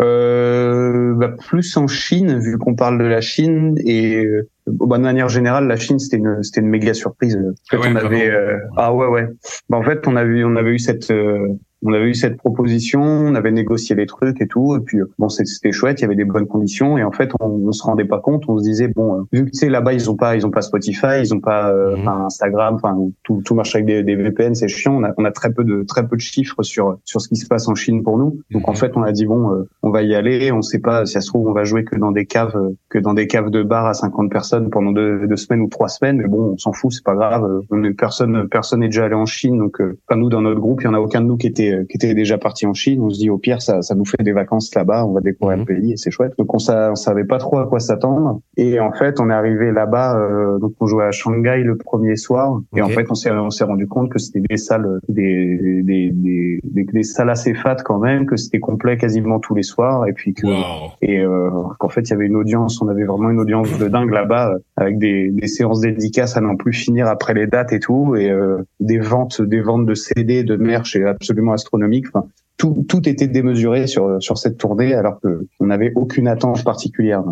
[0.00, 5.02] Euh, bah, plus en Chine, vu qu'on parle de la Chine et euh, bah, de
[5.02, 7.36] manière générale, la Chine c'était une c'était une méga surprise.
[7.36, 9.26] En fait, Ah ouais, on avait euh, ah ouais ouais.
[9.68, 11.48] Bah, en fait, on avait on avait eu cette euh,
[11.82, 15.10] on avait eu cette proposition, on avait négocié les trucs et tout, et puis euh,
[15.18, 17.82] bon c'était chouette, il y avait des bonnes conditions, et en fait on, on se
[17.82, 20.16] rendait pas compte, on se disait bon euh, vu que tu sais là-bas ils ont
[20.16, 22.08] pas ils ont pas Spotify, ils ont pas euh, Mhm.
[22.08, 25.30] Instagram, enfin tout tout marche avec des, des VPN, c'est chiant, on a on a
[25.30, 28.02] très peu de très peu de chiffres sur sur ce qui se passe en Chine
[28.02, 28.70] pour nous, donc Mhm.
[28.70, 31.12] en fait on a dit bon euh, on va y aller, on sait pas si
[31.14, 32.56] ça se trouve on va jouer que dans des caves
[32.88, 35.88] que dans des caves de bar à 50 personnes pendant deux, deux semaines ou trois
[35.88, 39.04] semaines, mais bon on s'en fout, c'est pas grave, on est personne personne n'est déjà
[39.04, 41.20] allé en Chine, donc euh, enfin nous dans notre groupe il y en a aucun
[41.20, 43.38] de nous qui était euh, qui était déjà parti en Chine, on se dit au
[43.38, 45.64] pire ça ça nous fait des vacances là-bas, on va découvrir Mhm.
[45.68, 48.40] le pays et c'est chouette, donc on, on savait pas trop à quoi s'attendre.
[48.56, 52.16] Et en fait on est arrivé là-bas, euh, donc on jouait à Shanghai le premier
[52.16, 52.60] soir.
[52.76, 56.10] Et en fait on s'est on s'est rendu compte que c'était des salles des des,
[56.12, 60.06] des des des salles assez fat quand même, que c'était complet quasiment tous les soirs.
[60.06, 60.92] Et puis que Wow.
[61.02, 63.88] et euh, qu'en fait il y avait une audience, on avait vraiment une audience de
[63.88, 67.72] dingue là-bas euh, avec des, des séances dédicaces à n'en plus finir après les dates
[67.72, 68.16] et tout.
[68.16, 72.06] Et euh, des ventes des ventes de CD, de merch et absolument astronomiques.
[72.12, 76.64] Enfin, tout, tout était démesuré sur sur cette tournée alors que on n'avait aucune attente
[76.64, 77.22] particulière.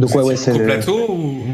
[0.00, 1.44] Donc ouais ouais c'est Au plateau ou...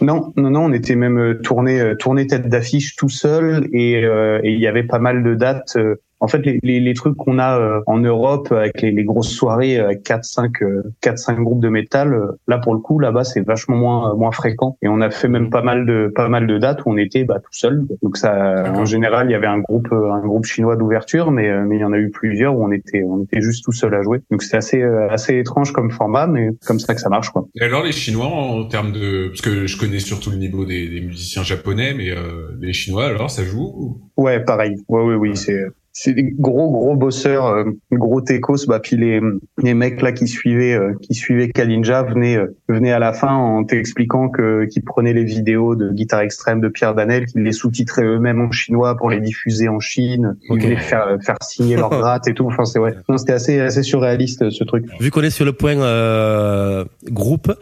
[0.00, 4.04] non, non, non, on était même euh, tourné, euh, tourné tête d'affiche tout seul et
[4.04, 5.74] euh, et il y avait pas mal de dates.
[5.76, 9.04] euh, en fait, les, les, les trucs qu'on a euh, en Europe avec les, les
[9.04, 12.80] grosses soirées, euh, 4 5 euh, quatre cinq groupes de métal, euh, là pour le
[12.80, 15.86] coup, là-bas c'est vachement moins euh, moins fréquent et on a fait même pas mal
[15.86, 17.84] de pas mal de dates où on était bah, tout seul.
[18.02, 21.50] Donc ça, en général, il y avait un groupe euh, un groupe chinois d'ouverture, mais
[21.64, 23.94] mais il y en a eu plusieurs où on était on était juste tout seul
[23.94, 24.20] à jouer.
[24.30, 27.46] Donc c'est assez assez étrange comme format, mais comme ça que ça marche quoi.
[27.60, 29.28] Et alors les Chinois en termes de...
[29.28, 33.06] Parce que je connais surtout le niveau des, des musiciens japonais, mais euh, les Chinois
[33.06, 34.00] alors ça joue ou...
[34.16, 34.76] Ouais, pareil.
[34.88, 35.64] Ouais, ouais, oui, c'est
[36.02, 38.64] c'est des gros gros bosseurs, euh, gros techos.
[38.66, 39.20] Bah puis les
[39.62, 43.34] les mecs là qui suivaient euh, qui suivaient Kalinja venaient euh, venaient à la fin
[43.34, 47.52] en t'expliquant que qu'ils prenaient les vidéos de guitare extrême de Pierre Danel, qu'ils les
[47.52, 50.62] sous-titraient eux-mêmes en chinois pour les diffuser en Chine, ils Ok.
[50.62, 52.46] venaient faire faire signer leur gratte et tout.
[52.46, 52.94] Enfin c'est ouais.
[53.10, 54.86] Non, c'était assez assez surréaliste ce truc.
[55.00, 57.52] Vu qu'on est sur le point euh, groupe,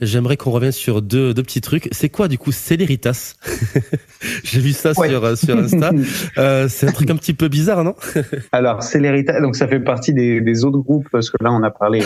[0.00, 1.88] j'aimerais qu'on revienne sur deux, deux petits trucs.
[1.90, 3.34] C'est quoi du coup Céléritas
[4.44, 5.08] J'ai vu ça Ouais.
[5.08, 5.90] sur sur Insta.
[6.68, 7.94] C'est un truc un petit peu bizarre, non
[8.52, 11.70] Alors, Célérita, donc ça fait partie des, des autres groupes parce que là on a
[11.70, 12.02] parlé,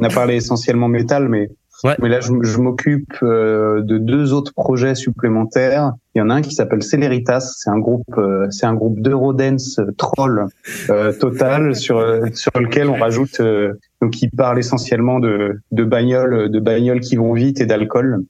[0.00, 1.50] on a parlé essentiellement métal, mais
[1.84, 1.94] Ouais.
[2.00, 5.92] mais là je, je m'occupe euh, de deux autres projets supplémentaires.
[6.14, 9.00] Il y en a un qui s'appelle Celeritas, c'est un groupe, euh, c'est un groupe
[9.00, 10.46] d'eurodance euh, troll
[10.88, 16.50] euh, total sur sur lequel on rajoute euh, donc qui parle essentiellement de de bagnoles,
[16.50, 18.24] de bagnoles qui vont vite et d'alcool.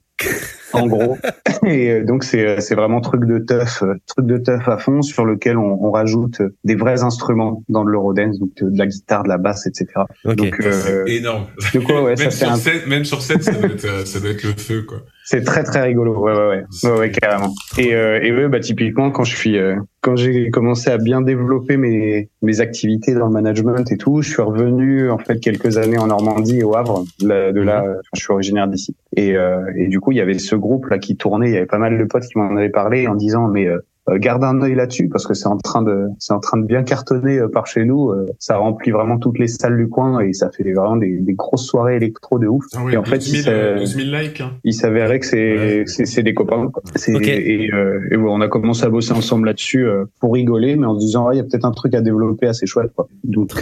[0.77, 1.17] En gros,
[1.67, 5.03] et euh, donc c'est c'est vraiment truc de teuf, euh, truc de teuf à fond
[5.03, 9.25] sur lequel on, on rajoute des vrais instruments dans de l'eurodance, donc de, la guitare,
[9.25, 9.87] de la basse, etc.
[10.25, 11.47] Donc euh, C'est énorme.
[11.73, 13.85] de quoi ouais, ça même, fait sur un scène, même sur scène, ça doit, être,
[13.85, 14.99] euh, ça doit être le feu, quoi.
[15.29, 17.53] C'est très très rigolo, ouais ouais ouais, ouais, ouais carrément.
[17.79, 21.21] Et euh, et ouais, bah typiquement quand je suis euh, quand j'ai commencé à bien
[21.21, 25.79] développer mes mes activités dans le management et tout, je suis revenu en fait quelques
[25.79, 28.95] années en Normandie au Havre, là- de là, euh, je suis originaire d'ici.
[29.17, 31.57] Et euh, et du coup il y avait ce groupe là qui tournait, il y
[31.57, 34.63] avait pas mal de potes qui m'en avaient parlé en disant mais euh, garde un
[34.63, 37.67] œil là-dessus parce que c'est en train de c'est en train de bien cartonner par
[37.67, 38.13] chez nous.
[38.39, 41.67] ça remplit vraiment toutes les salles du coin et ça fait vraiment des, des grosses
[41.67, 42.65] soirées électro de ouf.
[42.75, 44.41] Ah oui, et en 12 000, fait, 000 likes.
[44.41, 44.53] Hein.
[44.65, 46.71] Il s'avérait que c'est c'est des copains.
[47.09, 49.87] Et, et on a commencé à bosser ensemble là-dessus
[50.21, 52.47] pour rigoler, mais en se disant ah, il y a peut-être un truc à développer
[52.47, 52.93] assez chouette.
[52.95, 53.09] Quoi.
[53.25, 53.55] Donc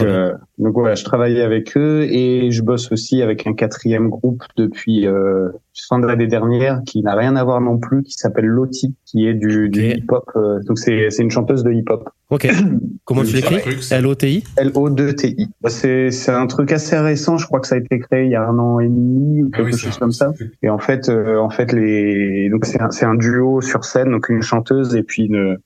[0.57, 5.05] donc voilà, je travaillais avec eux et je bosse aussi avec un quatrième groupe depuis
[5.05, 5.49] euh,
[5.87, 9.27] fin de l'année dernière qui n'a rien à voir non plus, qui s'appelle Loti, qui
[9.27, 10.31] est du, du hip-hop.
[10.35, 12.09] Euh, donc c'est c'est une chanteuse de hip-hop.
[12.29, 12.47] Ok.
[13.05, 13.61] Comment tu l'écris?
[13.91, 15.47] L-O-T-I L-O-2-T-I.
[15.61, 17.37] Bah, c'est c'est un truc assez récent.
[17.37, 19.49] Je crois que ça a été créé il y a un an et demi ou
[19.53, 20.33] ah quelque chose comme ça.
[20.63, 24.11] Et en fait, euh, en fait les donc c'est un, c'est un duo sur scène,
[24.11, 25.57] donc une chanteuse et puis une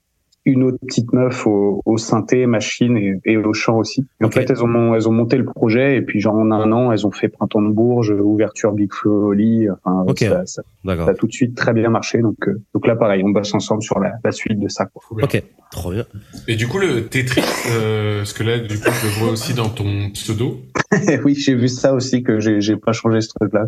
[0.51, 4.05] une autre petite meuf au, au synthé, machine et, et, au chant aussi.
[4.23, 6.91] en fait, elles ont, elles ont monté le projet et puis genre en un an,
[6.91, 9.67] elles ont fait Printemps de Bourges, ouverture Big Folly.
[9.69, 12.19] Enfin, ça, ça, ça, a tout de suite très bien marché.
[12.19, 14.85] Donc, euh, donc là, pareil, on bosse ensemble sur la, la suite de ça.
[14.85, 15.23] Quoi.
[15.23, 16.05] Ok, trop bien.
[16.47, 19.53] Et du coup, le Tetris, euh, parce que là, du coup, je le vois aussi
[19.53, 20.61] dans ton pseudo.
[21.23, 23.67] oui, j'ai vu ça aussi que j'ai pas changé ce truc-là.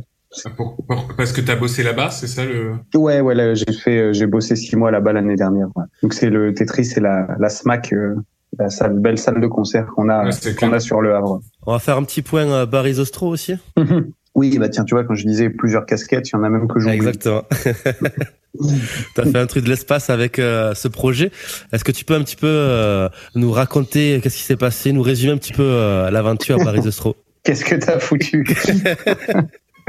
[1.18, 4.28] Parce que tu as bossé là-bas, c'est ça le Ouais, ouais, j'ai fait, euh, j'ai
[4.28, 5.68] bossé six mois là-bas l'année dernière.
[5.76, 5.84] Ouais.
[6.02, 8.16] Donc c'est le Tetris, c'est la, la SMAC, euh,
[8.58, 11.42] la salle, belle salle de concert qu'on a, qu'on a sur le Havre.
[11.66, 13.56] On va faire un petit point à Barry Zostro aussi.
[14.36, 16.68] oui, bah tiens, tu vois, quand je disais plusieurs casquettes, il y en a même
[16.68, 16.96] que j'oublie.
[16.96, 17.44] Exactement.
[17.56, 21.32] tu as fait un truc de l'espace avec euh, ce projet.
[21.74, 25.34] Est-ce que tu peux un petit peu nous raconter qu'est-ce qui s'est passé, nous résumer
[25.34, 28.46] un petit peu l'aventure à Barry Zostro Qu'est-ce que t'as foutu?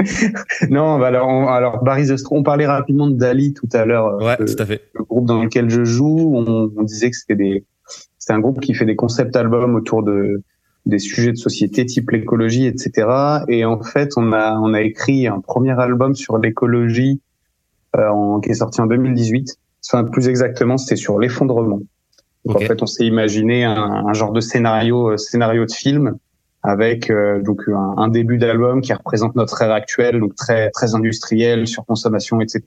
[0.69, 4.21] non, bah alors, on, alors Barry on parlait rapidement de Dali tout à l'heure.
[4.21, 4.81] Ouais, tout à fait.
[4.93, 7.65] Le groupe dans lequel je joue, on, on disait que c'était des,
[8.17, 10.41] c'est un groupe qui fait des concept albums autour de
[10.85, 13.07] des sujets de société type l'écologie, etc.
[13.47, 17.21] Et en fait, on a on a écrit un premier album sur l'écologie
[17.95, 19.57] euh, qui est sorti en 2018.
[19.87, 21.81] Enfin, plus exactement, c'était sur l'effondrement.
[22.47, 26.17] En fait, on s'est imaginé un, un, genre de scénario euh, scénario de film
[26.63, 30.95] avec euh, donc un, un début d'album qui représente notre ère actuelle, donc très très
[30.95, 32.63] industriel, sur consommation, etc.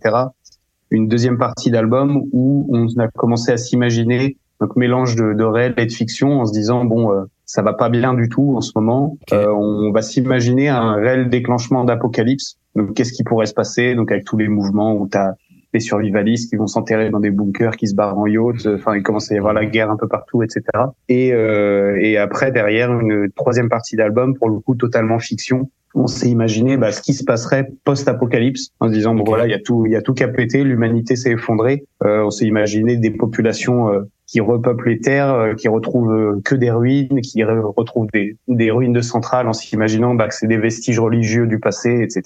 [0.90, 5.74] Une deuxième partie d'album où on a commencé à s'imaginer un mélange de, de, réel
[5.76, 8.60] et de fiction en se disant bon euh, ça va pas bien du tout en
[8.60, 9.16] ce moment.
[9.32, 12.58] Euh, on va s'imaginer un réel déclenchement d'apocalypse.
[12.74, 13.94] Donc qu'est-ce qui pourrait se passer?
[13.94, 15.34] Donc avec tous les mouvements où tu as
[15.76, 18.66] des survivalistes qui vont s'enterrer dans des bunkers, qui se barrent en yacht.
[18.66, 20.62] Enfin, il commence à y avoir la guerre un peu partout, etc.
[21.08, 25.70] Et, euh, et après, derrière, une troisième partie d'album, pour le coup, totalement fiction.
[25.94, 29.50] On s'est imaginé bah, ce qui se passerait post-apocalypse, en se disant bon voilà, il
[29.50, 31.84] y a tout, il y a tout qui a pété, l'humanité s'est effondrée.
[32.04, 36.40] Euh, on s'est imaginé des populations euh, qui repeuplent les terres, euh, qui retrouvent euh,
[36.44, 40.48] que des ruines, qui retrouvent des, des ruines de centrales en s'imaginant bah, que c'est
[40.48, 42.22] des vestiges religieux du passé, etc.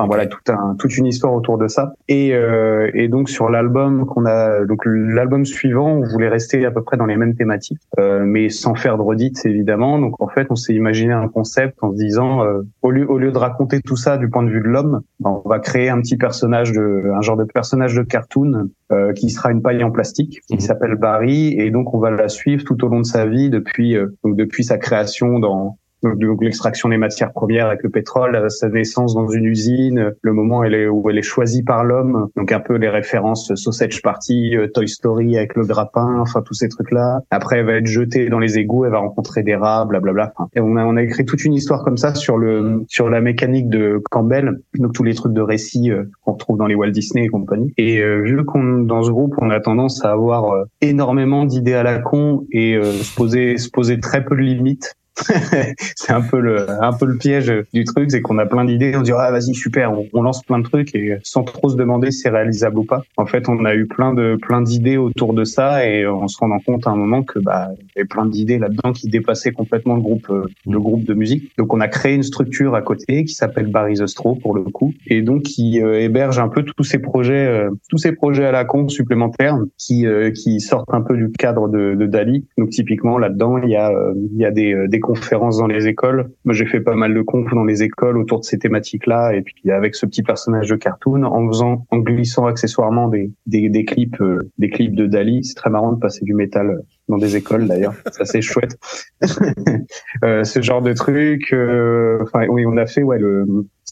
[0.00, 1.92] Enfin voilà, tout un, toute une histoire autour de ça.
[2.08, 6.70] Et, euh, et donc sur l'album qu'on a, donc l'album suivant, on voulait rester à
[6.70, 9.98] peu près dans les mêmes thématiques, euh, mais sans faire de redites évidemment.
[9.98, 13.18] Donc en fait, on s'est imaginé un concept en se disant, euh, au lieu au
[13.18, 15.90] lieu de raconter tout ça du point de vue de l'homme, ben, on va créer
[15.90, 19.84] un petit personnage de, un genre de personnage de cartoon euh, qui sera une paille
[19.84, 20.60] en plastique, qui mmh.
[20.60, 23.96] s'appelle Barry, et donc on va la suivre tout au long de sa vie depuis
[23.96, 28.68] euh, donc depuis sa création dans donc l'extraction des matières premières avec le pétrole, sa
[28.68, 30.64] naissance dans une usine, le moment où
[31.10, 35.36] elle est, choisie par l'homme, donc un peu les références Sausage Party, euh, Toy Story
[35.36, 37.20] avec le grappin, enfin tous ces trucs-là.
[37.30, 40.32] Après, elle va être jetée dans les égouts, elle va rencontrer des rats, blablabla.
[40.54, 43.20] Et on a, on a écrit toute une histoire comme ça sur le sur la
[43.20, 46.90] mécanique de Campbell, donc tous les trucs de récit euh, qu'on retrouve dans les Walt
[46.90, 47.72] Disney et compagnie.
[47.76, 51.82] Et euh, vu qu'on dans ce groupe, on a tendance à avoir énormément d'idées à
[51.82, 54.94] la con et se poser se poser très peu de limites
[55.96, 58.94] c'est un peu le un peu le piège du truc, c'est qu'on a plein d'idées,
[58.96, 62.10] on dit ah vas-y super, on, lance plein de trucs et sans trop se demander
[62.10, 63.02] si c'est réalisable ou pas.
[63.16, 66.38] En fait, on a eu plein de plein d'idées autour de ça et on se
[66.38, 69.52] rendant compte à un moment que bah il y avait plein d'idées là-dedans qui dépassaient
[69.52, 71.50] complètement le groupe euh, le groupe de musique.
[71.58, 74.62] Donc on a créé une structure à côté qui s'appelle Barry the Straw pour le
[74.64, 78.44] coup et donc qui euh, héberge un peu tous ces projets euh, tous ces projets
[78.44, 82.46] à la con supplémentaires qui qui sortent un peu du cadre de, de Dali.
[82.58, 83.92] Donc typiquement là-dedans il y a
[84.32, 86.30] il y a des des conférences dans les écoles.
[86.44, 89.42] Moi, j'ai fait pas mal de confs dans les écoles autour de ces thématiques-là, et
[89.42, 93.84] puis avec ce petit personnage de cartoon, en faisant, en glissant accessoirement des des, des
[93.84, 95.44] clips, euh, des clips de Dali.
[95.44, 97.94] C'est très marrant de passer du métal dans des écoles d'ailleurs.
[98.12, 98.78] Ça c'est chouette.
[100.24, 101.52] euh, ce genre de truc.
[101.52, 103.46] Euh, enfin oui, on a fait ouais le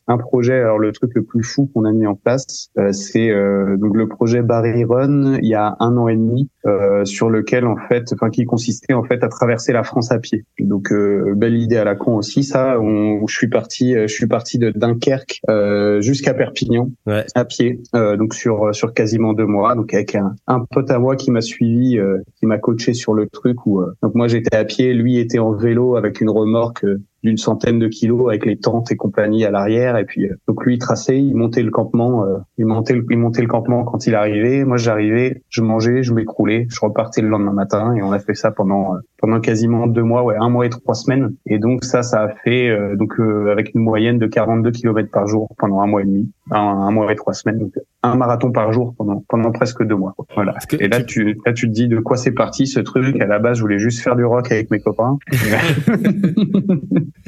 [0.09, 0.59] un projet.
[0.61, 3.97] Alors le truc le plus fou qu'on a mis en place, euh, c'est euh, donc
[3.97, 5.37] le projet Barry Run.
[5.37, 8.93] Il y a un an et demi, euh, sur lequel en fait, enfin qui consistait
[8.95, 10.45] en fait à traverser la France à pied.
[10.61, 12.79] Donc euh, belle idée à la con aussi ça.
[12.81, 17.25] On, je suis parti, je suis parti de Dunkerque euh, jusqu'à Perpignan Ouais.
[17.35, 19.75] à pied, euh, donc sur sur quasiment deux mois.
[19.75, 23.15] Donc avec un, un pote à moi qui m'a suivi, euh, qui m'a coaché sur
[23.15, 23.67] le truc.
[23.67, 27.01] Où euh, donc moi j'étais à pied, lui était en vélo avec une remorque euh,
[27.25, 30.65] d'une centaine de kilos avec les tentes et compagnie à l'arrière et puis euh, donc
[30.65, 33.83] lui il traçait il montait le campement euh, il montait le, il montait le campement
[33.85, 38.03] quand il arrivait moi j'arrivais je mangeais je m'écroulais je repartais le lendemain matin et
[38.03, 40.95] on a fait ça pendant euh, pendant quasiment deux mois ouais un mois et trois
[40.95, 41.35] semaines.
[41.47, 45.11] Et donc ça ça a fait euh, donc euh, avec une moyenne de 42 kilomètres
[45.11, 46.31] par jour pendant un mois et demi.
[46.51, 47.59] Un, un mois et trois semaines.
[47.59, 50.55] Donc un marathon par jour pendant pendant presque deux mois voilà.
[50.79, 53.21] Et là tu là tu te dis de quoi c'est parti ce truc.
[53.21, 55.19] À la base je voulais juste faire du rock avec mes copains.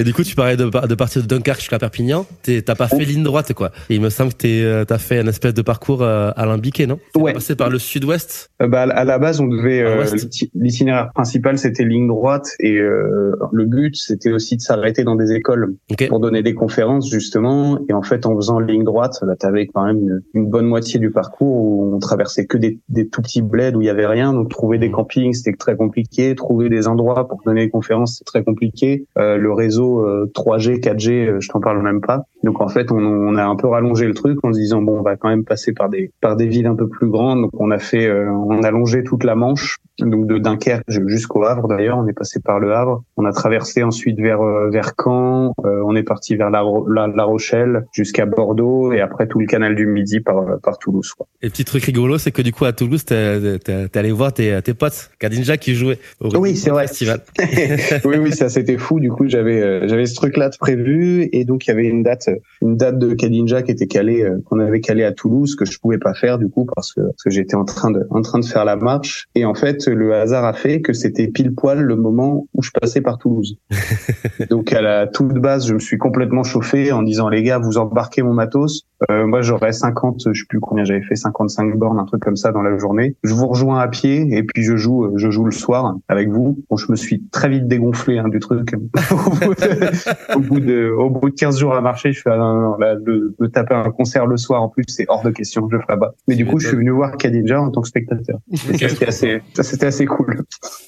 [0.01, 2.25] Et du coup, tu parlais de, de partir de Dunkerque jusqu'à Perpignan.
[2.43, 3.71] T'as pas fait ligne droite, quoi.
[3.91, 6.99] Et il me semble que t'as fait un espèce de parcours euh, alambiqué, non?
[7.15, 7.35] Ouais.
[7.35, 8.51] passé par le sud-ouest.
[8.61, 10.05] Bah, à la base, on devait euh,
[10.55, 15.33] l'itinéraire principal, c'était ligne droite, et euh, le but, c'était aussi de s'arrêter dans des
[15.33, 15.75] écoles
[16.09, 17.79] pour donner des conférences justement.
[17.89, 20.99] Et en fait, en faisant ligne droite, là, t'avais quand même une, une bonne moitié
[21.01, 24.07] du parcours où on traversait que des, des tout petits bleds où il y avait
[24.07, 24.33] rien.
[24.33, 26.35] Donc trouver des campings, c'était très compliqué.
[26.35, 29.07] Trouver des endroits pour donner des conférences, c'est très compliqué.
[29.19, 32.25] Euh, le réseau euh, 3G, 4G, euh, je t'en parle même pas.
[32.43, 34.99] Donc en fait, on, on a un peu rallongé le truc en se disant bon,
[34.99, 37.43] on va quand même passer par des par des villes un peu plus grandes.
[37.43, 41.45] Donc on a fait, euh, on a longé toute la Manche, donc de Dunkerque jusqu'au
[41.45, 41.99] Havre d'ailleurs.
[41.99, 43.03] On est passé par le Havre.
[43.17, 45.53] On a traversé ensuite vers euh, vers Caen.
[45.65, 49.47] Euh, on est parti vers la, la, La Rochelle jusqu'à Bordeaux et après tout le
[49.47, 51.13] canal du Midi par euh, par Toulouse.
[51.13, 51.27] Quoi.
[51.43, 54.33] Et petit truc rigolo, c'est que du coup, à Toulouse, t'es, t'es, t'es allé voir
[54.33, 56.87] tes, tes potes, Kadinja, qui jouaient au Oui, c'est vrai.
[56.87, 57.21] festival.
[58.05, 59.01] oui, oui, ça c'était fou.
[59.01, 62.03] Du coup, j'avais euh, j'avais ce truc-là de prévu et donc il y avait une
[62.03, 62.31] date
[62.63, 65.79] une date de Kadinja qui était calée euh, qu'on avait calée à Toulouse que je
[65.79, 68.39] pouvais pas faire du coup parce que parce que j'étais en train de en train
[68.39, 71.81] de faire la marche et en fait le hasard a fait que c'était pile poil
[71.81, 73.59] le moment où je passais par Toulouse.
[74.51, 77.79] donc à la toute base, je me suis complètement chauffé en disant les gars, vous
[77.79, 78.87] embarquez mon matos.
[79.11, 82.37] Euh, moi, j'aurais 50, je sais plus combien j'avais fait, 55 bornes, un truc comme
[82.37, 83.17] ça dans la journée.
[83.23, 86.29] Je vous rejoins à pied et puis je joue, euh, je joue le soir avec
[86.29, 86.63] vous.
[86.69, 88.75] Bon, je me suis très vite dégonflé hein, du truc.
[89.11, 92.31] au, bout de, au bout de, au bout de 15 jours à marcher, je fais
[92.31, 95.31] ah, non, non, là, de taper un concert le soir en plus, c'est hors de
[95.31, 96.15] question, je le ferai pas.
[96.29, 98.39] Mais du coup, je suis venu voir Kadinja en tant que spectateur.
[99.07, 100.43] Assez, c'était assez cool.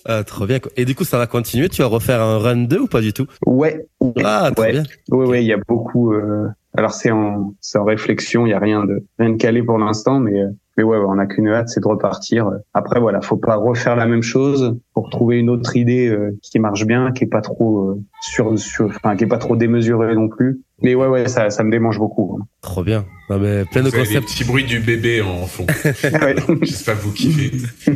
[0.05, 0.59] Ah, trop bien.
[0.77, 1.68] Et du coup, ça va continuer?
[1.68, 3.27] Tu vas refaire un run 2 ou pas du tout?
[3.47, 3.87] Ouais.
[4.25, 4.73] Ah, trop Ouais.
[4.73, 4.83] bien.
[5.11, 6.12] Oui, oui, il y a beaucoup.
[6.12, 6.47] Euh...
[6.75, 9.77] Alors c'est en, c'est en réflexion, il y a rien de rien de calé pour
[9.77, 12.51] l'instant, mais euh, mais ouais, ouais, on a qu'une hâte, c'est de repartir.
[12.73, 16.59] Après voilà, faut pas refaire la même chose pour trouver une autre idée euh, qui
[16.61, 20.31] marche bien, qui est pas trop sur, sur, enfin qui est pas trop démesurée non
[20.31, 20.62] plus.
[20.81, 22.38] Mais ouais, ouais, ça, ça me démange beaucoup.
[22.40, 22.47] hein.
[22.62, 23.05] Trop bien.
[23.29, 24.29] Non, mais plein de avez les concepts.
[24.29, 25.66] petits bruits du bébé en fond.
[26.05, 26.35] Ouais.
[26.62, 27.51] J'espère que vous kiffez.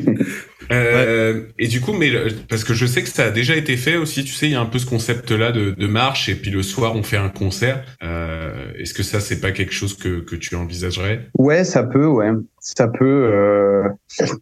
[0.72, 2.10] Euh, Et du coup, mais
[2.48, 4.54] parce que je sais que ça a déjà été fait aussi, tu sais, il y
[4.54, 7.28] a un peu ce concept-là de, de marche et puis le soir on fait un
[7.28, 7.84] concert.
[8.02, 11.28] Euh, Est-ce que ça c'est pas quelque chose que, que tu envisagerais?
[11.38, 13.04] Ouais, ça peut, ouais, ça peut.
[13.32, 13.88] euh,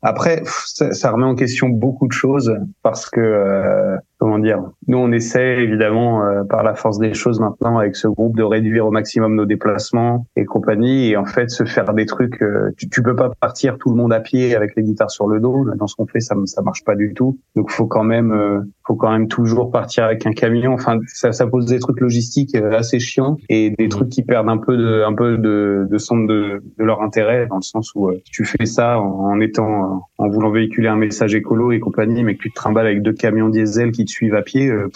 [0.03, 4.97] Après, ça, ça remet en question beaucoup de choses parce que euh, comment dire, nous
[4.97, 8.87] on essaie évidemment euh, par la force des choses maintenant avec ce groupe de réduire
[8.87, 12.41] au maximum nos déplacements et compagnie et en fait se faire des trucs.
[12.41, 15.27] euh, tu, tu peux pas partir tout le monde à pied avec les guitares sur
[15.29, 15.67] le dos.
[15.77, 17.39] Dans ce qu'on fait, ça ça marche pas du tout.
[17.55, 20.73] Donc faut quand même, euh, faut quand même toujours partir avec un camion.
[20.73, 24.49] Enfin, ça, ça pose des trucs logistiques euh, assez chiants et des trucs qui perdent
[24.49, 27.93] un peu de, un peu de, de centre de, de leur intérêt dans le sens
[27.95, 31.79] où euh, tu fais ça en, en étant, en voulant véhiculer un message écolo et
[31.79, 34.69] compagnie, mais que tu te trimbales avec deux camions diesel qui te suivent à pied,
[34.69, 34.89] euh,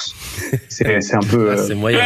[0.68, 2.00] c'est, un peu, Ah, euh, c'est moyen.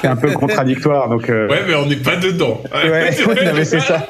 [0.00, 1.08] c'est un peu contradictoire.
[1.08, 2.62] Donc, euh, Ouais, mais on n'est pas dedans.
[2.72, 2.90] Ouais,
[3.26, 4.06] ouais, non, mais c'est ça.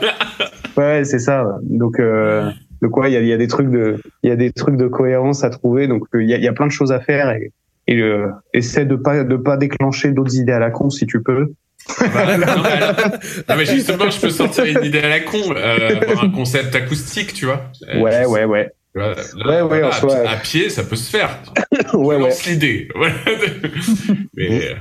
[0.77, 1.45] Ouais, c'est ça.
[1.62, 2.51] Donc, euh,
[2.83, 4.53] donc ouais, il y a, il y a des trucs de, il y a des
[4.53, 5.87] trucs de cohérence à trouver.
[5.88, 7.53] Donc, il y a, il y a plein de choses à faire et,
[7.87, 11.23] et euh, essaie de pas de pas déclencher d'autres idées à la con si tu
[11.23, 11.53] peux.
[12.01, 12.95] Bah, non, mais alors-
[13.49, 15.90] non, mais justement, je peux sortir une idée à la con, euh,
[16.23, 17.64] un concept acoustique, tu vois.
[17.88, 19.14] Euh, Ouais, ouais, ouais, là,
[19.46, 21.38] Ouais, ouais, en à, soi, à pied, ça peut se faire.
[21.94, 22.30] ouais, ouais.
[22.46, 22.88] L'idée.
[24.37, 24.76] Mais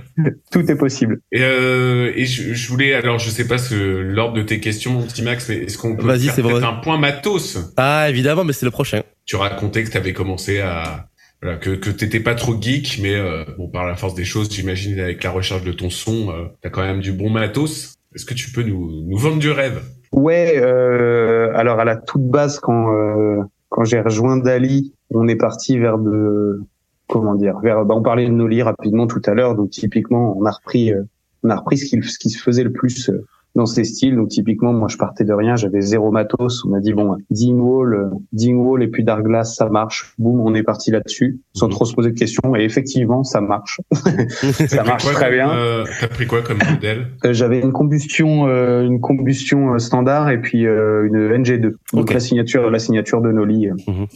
[0.51, 1.19] Tout est possible.
[1.31, 4.91] et, euh, et je, je voulais alors, je sais pas ce l'ordre de tes questions,
[4.91, 6.67] mon petit Max, mais est-ce qu'on peut Vas-y, faire c'est peut-être bon.
[6.67, 7.57] un point matos?
[7.77, 9.01] Ah, évidemment, mais c'est le prochain.
[9.25, 11.07] Tu racontais que tu avais commencé à
[11.41, 14.49] voilà, que que t'étais pas trop geek, mais euh, bon par la force des choses,
[14.51, 17.95] j'imagine avec la recherche de ton son, euh, t'as quand même du bon matos.
[18.15, 19.81] Est-ce que tu peux nous nous vendre du rêve?
[20.11, 20.53] Ouais.
[20.57, 23.41] Euh, alors à la toute base, quand euh,
[23.73, 26.61] quand j'ai rejoint Dali, on est parti vers de
[27.07, 27.83] comment dire, vers.
[27.85, 29.55] Bah, on parlait de Noli rapidement tout à l'heure.
[29.55, 31.01] Donc typiquement, on a repris, euh,
[31.41, 33.09] on a repris ce qui ce qui se faisait le plus.
[33.09, 34.15] euh, dans ces styles.
[34.15, 36.63] Donc typiquement, moi je partais de rien, j'avais zéro matos.
[36.65, 40.13] On m'a dit bon, Ding Wall, Ding Wall et puis Dark Glass, ça marche.
[40.17, 42.55] Boum, on est parti là-dessus, sans trop se poser de questions.
[42.55, 43.79] Et effectivement, ça marche.
[44.67, 45.51] ça marche très bien.
[45.51, 47.07] Euh, T'as pris quoi comme modèle?
[47.25, 51.73] Euh, J'avais une combustion, euh, une combustion euh, standard et puis euh, une NG2.
[51.93, 53.73] Donc la signature, la signature de Noli, euh,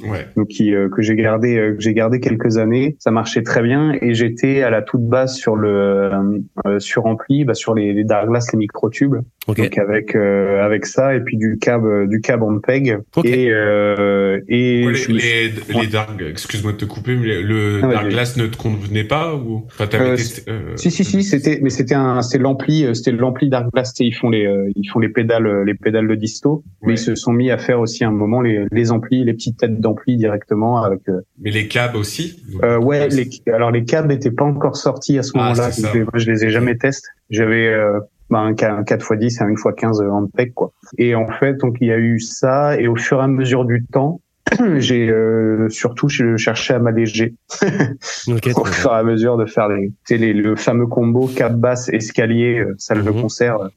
[0.09, 0.27] Ouais.
[0.35, 2.95] donc qui euh, que j'ai gardé, euh, que j'ai gardé quelques années.
[2.99, 7.05] Ça marchait très bien et j'étais à la toute base sur le euh, euh, sur
[7.05, 9.15] ampli, bah, sur les, les Dark Glass, les microtubes.
[9.47, 9.57] Ok.
[9.61, 13.23] Donc avec euh, avec ça et puis du cab euh, du cab en peg Ok.
[13.25, 17.87] et euh, et suis- les, les, les Dark, excuse-moi de te couper, mais le Ah,
[17.87, 18.09] Dark.
[18.09, 21.59] Glass ne te convenait pas ou enfin t'avais Euh, testé euh, Si si si, c'était
[21.61, 24.45] mais c'était un c'était l'ampli euh, c'était l'ampli Dark Glass, tu sais, ils font les
[24.45, 26.93] euh, ils font les pédales les pédales de disto, mais Ouais.
[26.95, 29.57] ils se sont mis à faire aussi à un moment les les amplis, les petites
[29.59, 34.09] têtes d'ampli directement avec euh, Mais les cabs aussi euh, ouais, les alors les câbles
[34.09, 37.07] n'étaient pas encore sortis à ce Ah, moment-là, c'est je, je les ai jamais testés.
[37.29, 40.71] J'avais euh, bah, un, ca- un 4x10 et un 1x15 en peg quoi.
[40.97, 43.65] Et en fait, donc il y a eu ça et au fur et à mesure
[43.65, 44.21] du temps,
[44.77, 47.35] j'ai euh, surtout je cherchais à m'alléger
[48.27, 48.49] Ok.
[48.55, 52.59] au fur et à mesure de faire les, les- le fameux combo cap basse escalier
[52.59, 53.21] euh, salle de Mhm.
[53.21, 53.59] concert.
[53.61, 53.67] euh.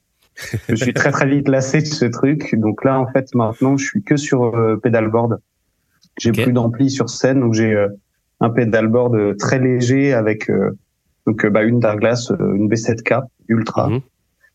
[0.69, 2.55] Je suis très très vite lassé de ce truc.
[2.57, 5.39] Donc là en fait maintenant je suis que sur euh, pedalboard.
[6.19, 7.89] J'ai plus d'ampli sur scène donc j'ai euh,
[8.41, 10.71] un pedalboard euh, très léger avec euh,
[11.27, 13.89] donc bah, une euh, une B7K ultra.
[13.89, 14.01] Mhm.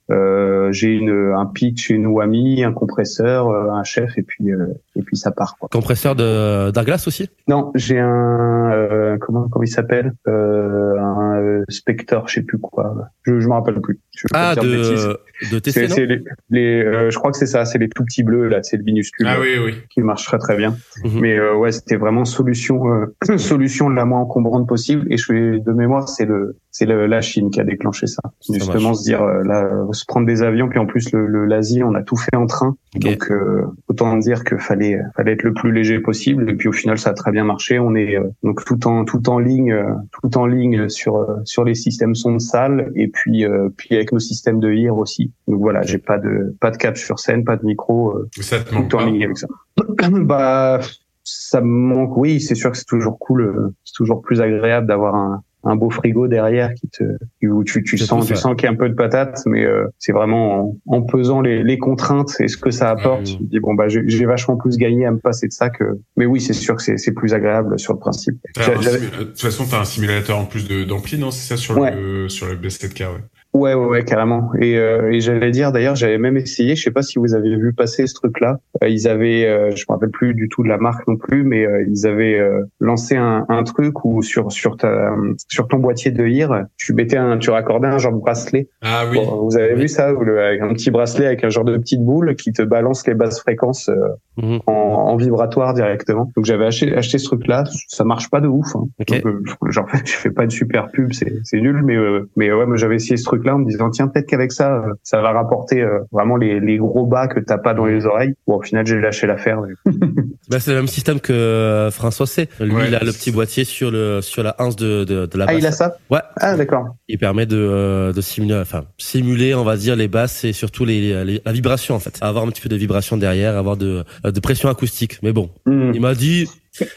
[0.10, 5.02] J'ai une un pitch, une Wami, un compresseur, euh, un chef et puis euh, et
[5.02, 5.70] puis ça part quoi.
[5.72, 7.30] Compresseur de Darglass aussi?
[7.48, 10.14] Non, j'ai un euh, comment comment il s'appelle?
[10.28, 12.96] Euh, un euh, Spectre, je sais plus quoi.
[13.24, 14.00] Je je me rappelle plus.
[14.16, 15.08] Je Ah, de bêtises.
[15.52, 16.08] de, de TC, C'est non?
[16.08, 18.78] les, les euh, je crois que c'est ça, c'est les tout petits bleus là, c'est
[18.78, 19.74] le minuscule Ah oui oui.
[19.90, 20.76] qui marche très très bien.
[21.04, 21.20] Mhm.
[21.22, 25.06] Mais euh, ouais, c'était vraiment solution euh, solution la moins encombrante possible.
[25.12, 28.22] Et je fais de mémoire, c'est le c'est la Chine qui a déclenché ça.
[28.42, 28.98] Ça Justement, marche.
[28.98, 32.04] se dire là, se prendre des avions, puis en plus le le- l'Asie, on a
[32.04, 32.76] tout fait en train.
[32.96, 33.02] Ok.
[33.04, 34.85] Donc euh, autant dire que fallait
[35.16, 36.50] fallait être le plus léger possible.
[36.50, 37.80] Et puis au final, ça a très bien marché.
[37.80, 41.36] On est euh, donc tout en tout en ligne, euh, tout en ligne sur euh,
[41.44, 44.98] sur les systèmes son de salle et puis euh, puis avec nos systèmes de IR
[44.98, 45.32] aussi.
[45.48, 48.12] Donc voilà, j'ai pas de pas de cap sur scène, pas de micro.
[48.18, 49.48] euh, Ça te manque tout en pas ligne avec ça.
[50.12, 50.80] bah,
[51.24, 52.16] ça me manque.
[52.18, 53.42] Oui, c'est sûr que c'est toujours cool.
[53.42, 57.04] euh, C'est toujours plus agréable d'avoir un, un beau frigo derrière qui te,
[57.44, 59.88] où tu, tu sens, tu sens qu'il y a un peu de patate, mais euh,
[60.00, 63.22] c'est vraiment en, en pesant les, les contraintes et ce que ça apporte.
[63.22, 63.26] Ouais.
[63.26, 65.84] Tu te dis bon bah j'ai vachement plus gagné à me passer de ça que.
[66.18, 68.36] Mais oui, c'est sûr que c'est plus agréable sur le principe.
[68.56, 71.32] De toute façon, t'as un simulateur en plus de d'ampli, non?
[71.32, 71.94] C'est ça sur Ouais.
[71.96, 73.10] le sur le B7K, ouais.
[73.56, 74.52] Ouais, ouais, ouais, carrément.
[74.60, 77.56] Et, euh, et j'allais dire, d'ailleurs, j'avais même essayé, je sais pas si vous avez
[77.56, 78.60] vu passer ce truc-là.
[78.84, 81.44] Euh, ils avaient, euh, je me rappelle plus du tout de la marque non plus,
[81.44, 85.12] mais euh, ils avaient euh, lancé un, un truc où sur sur ta
[85.50, 88.68] sur ton boîtier de IR, tu mettais un, tu raccordais un genre de bracelet.
[88.82, 89.18] Ah oui.
[89.18, 89.82] Bon, vous avez Oui.
[89.82, 92.52] vu ça, où le- avec un petit bracelet avec un genre de petite boule qui
[92.52, 93.96] te balance les basses fréquences euh,
[94.38, 94.60] Mhm.
[94.68, 96.30] en, en vibratoire directement.
[96.36, 97.64] Donc j'avais acheté, acheté ce truc-là.
[97.88, 98.76] Ça marche pas de ouf.
[98.76, 98.84] Hein.
[99.00, 99.24] Ok.
[99.24, 99.36] Donc,
[99.72, 102.76] genre, je fais pas de super pub, c'est c'est nul, mais euh, mais ouais, moi
[102.76, 105.82] j'avais essayé ce truc-là en me disant tiens peut-être qu'avec ça, euh, ça va rapporter
[105.82, 108.34] euh, vraiment les, les gros bas que t'as pas dans les oreilles.
[108.48, 109.60] Bon, au final j'ai lâché l'affaire.
[109.62, 109.94] mais-
[110.50, 112.48] Bah, c'est le même système que euh, François C.
[112.60, 112.88] Lui, Ouais.
[112.90, 115.54] il a le petit boîtier sur le sur la hanse de de, de la Ah
[115.54, 115.58] basse.
[115.60, 115.96] il a ça?
[116.10, 116.20] Ouais.
[116.38, 116.86] Ah d'accord.
[117.08, 121.24] Il permet de de simuler, enfin simuler, on va dire les basses et surtout les,
[121.24, 122.18] les- la vibration en fait.
[122.22, 125.18] Avoir un petit peu de vibration derrière, avoir de de pression acoustique.
[125.24, 125.92] Mais bon, Hmm.
[125.94, 126.48] il m'a dit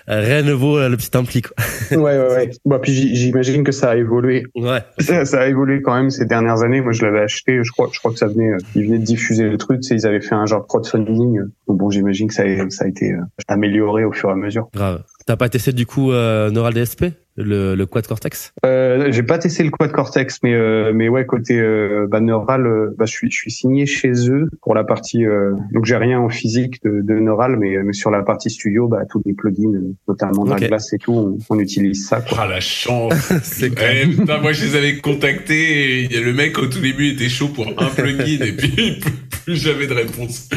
[0.07, 1.43] rien ne vaut euh, le petit ampli.
[1.43, 1.55] Quoi.
[1.91, 2.51] ouais ouais ouais.
[2.65, 4.45] Bon puis j'imagine que ça a évolué.
[4.55, 4.81] Ouais.
[4.99, 6.81] Ça, ça a évolué quand même ces dernières années.
[6.81, 9.05] Moi je l'avais acheté, je crois je crois que ça venait, euh, ils venaient de
[9.05, 9.81] diffuser le truc.
[9.81, 11.41] Tu sais, ils avaient fait un genre de crowdfunding.
[11.67, 14.37] Donc bon j'imagine que ça a, ça a été euh, amélioré au fur et à
[14.37, 14.69] mesure.
[14.75, 15.03] Grave.
[15.29, 17.05] T'as pas testé du coup euh, Neural DSP,
[17.37, 18.55] le le quad cortex?
[18.65, 22.67] Euh, j'ai pas testé le quad cortex, mais euh, mais ouais côté euh, bah, neural,
[22.67, 25.27] euh, bah, je suis je suis signé chez eux pour la partie.
[25.27, 28.89] Euh, donc j'ai rien en physique de, de neural, mais mais sur la partie studio,
[28.89, 30.49] bah tous les plugins, euh, notamment Ok.
[30.49, 32.23] Dark Glass et tout, on, on utilise ça.
[32.23, 32.39] Quoi.
[32.41, 33.13] Ah la chance.
[33.43, 37.29] C'est Eh, putain, moi je les avais contactés et le mec au tout début était
[37.29, 38.99] chaud pour un plugin et puis
[39.45, 40.49] plus jamais de réponse.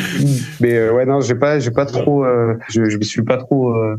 [0.61, 3.35] Mais euh, ouais non, j'ai pas j'ai pas trop, euh, je je me suis pas
[3.37, 3.97] trop euh,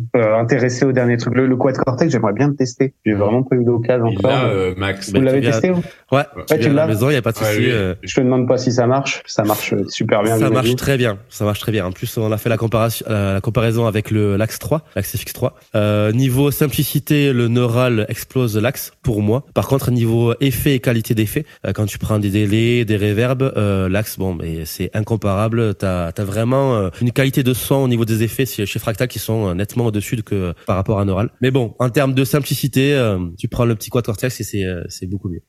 [0.62, 1.34] intéressé au dernier truc.
[1.34, 2.94] Le, le quad cortex, j'aimerais bien le tester.
[3.04, 4.30] J'ai vraiment pas eu d'occasion encore.
[4.30, 5.10] là, euh, Max.
[5.12, 6.18] Bah, Vous l'avez testé vous Ouais.
[6.36, 7.58] Ouais, Tu à l'as maison, il y a pas de Ouais, souci.
[7.60, 7.70] oui.
[7.70, 9.22] euh, Je te demande pas si ça marche.
[9.26, 10.38] Ça marche super bien.
[10.38, 11.86] Ça marche très bien, ça marche très bien.
[11.86, 15.16] En plus, on a fait la comparaison, euh, la comparaison avec le l'Axe 3, l'Axe
[15.16, 15.50] FX3.
[15.74, 19.44] Euh, niveau simplicité, le Neural explose l'Axe pour moi.
[19.54, 23.52] Par contre, niveau effet et qualité d'effet, euh, quand tu prends des délais, des réverbes,
[23.56, 25.74] euh, l'Axe, bon, mais c'est incomparable.
[25.74, 29.18] T'as as vraiment euh, une qualité de son au niveau des effets chez Fractal qui
[29.18, 31.30] sont nettement au-dessus de que par rapport à Neural.
[31.40, 34.82] Mais bon, en termes de simplicité, euh, tu prends le petit quad et c'est euh,
[34.88, 35.42] c'est beaucoup mieux.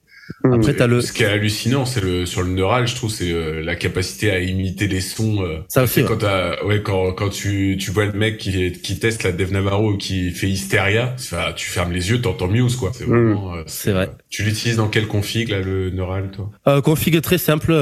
[0.44, 0.54] Mmh.
[0.54, 1.02] Après, t'as le.
[1.02, 4.32] Ce qui est hallucinant, c'est le sur le neural, je trouve, c'est euh, la capacité
[4.32, 5.44] à imiter les sons.
[5.44, 6.04] Euh, ça aussi.
[6.04, 6.24] Quand
[6.66, 10.32] ouais, quand quand tu tu vois le mec qui qui teste la Dev Navarro qui
[10.32, 11.16] fait Hysteria,
[11.56, 12.92] tu fermes les yeux, t'entends Muse quoi.
[12.94, 13.52] C'est vraiment.
[13.52, 13.64] Mmh.
[13.68, 14.12] c'est vrai.
[14.30, 16.50] Tu l'utilises dans quelle config là le neural, toi?
[16.68, 17.74] Euh, Config très simple,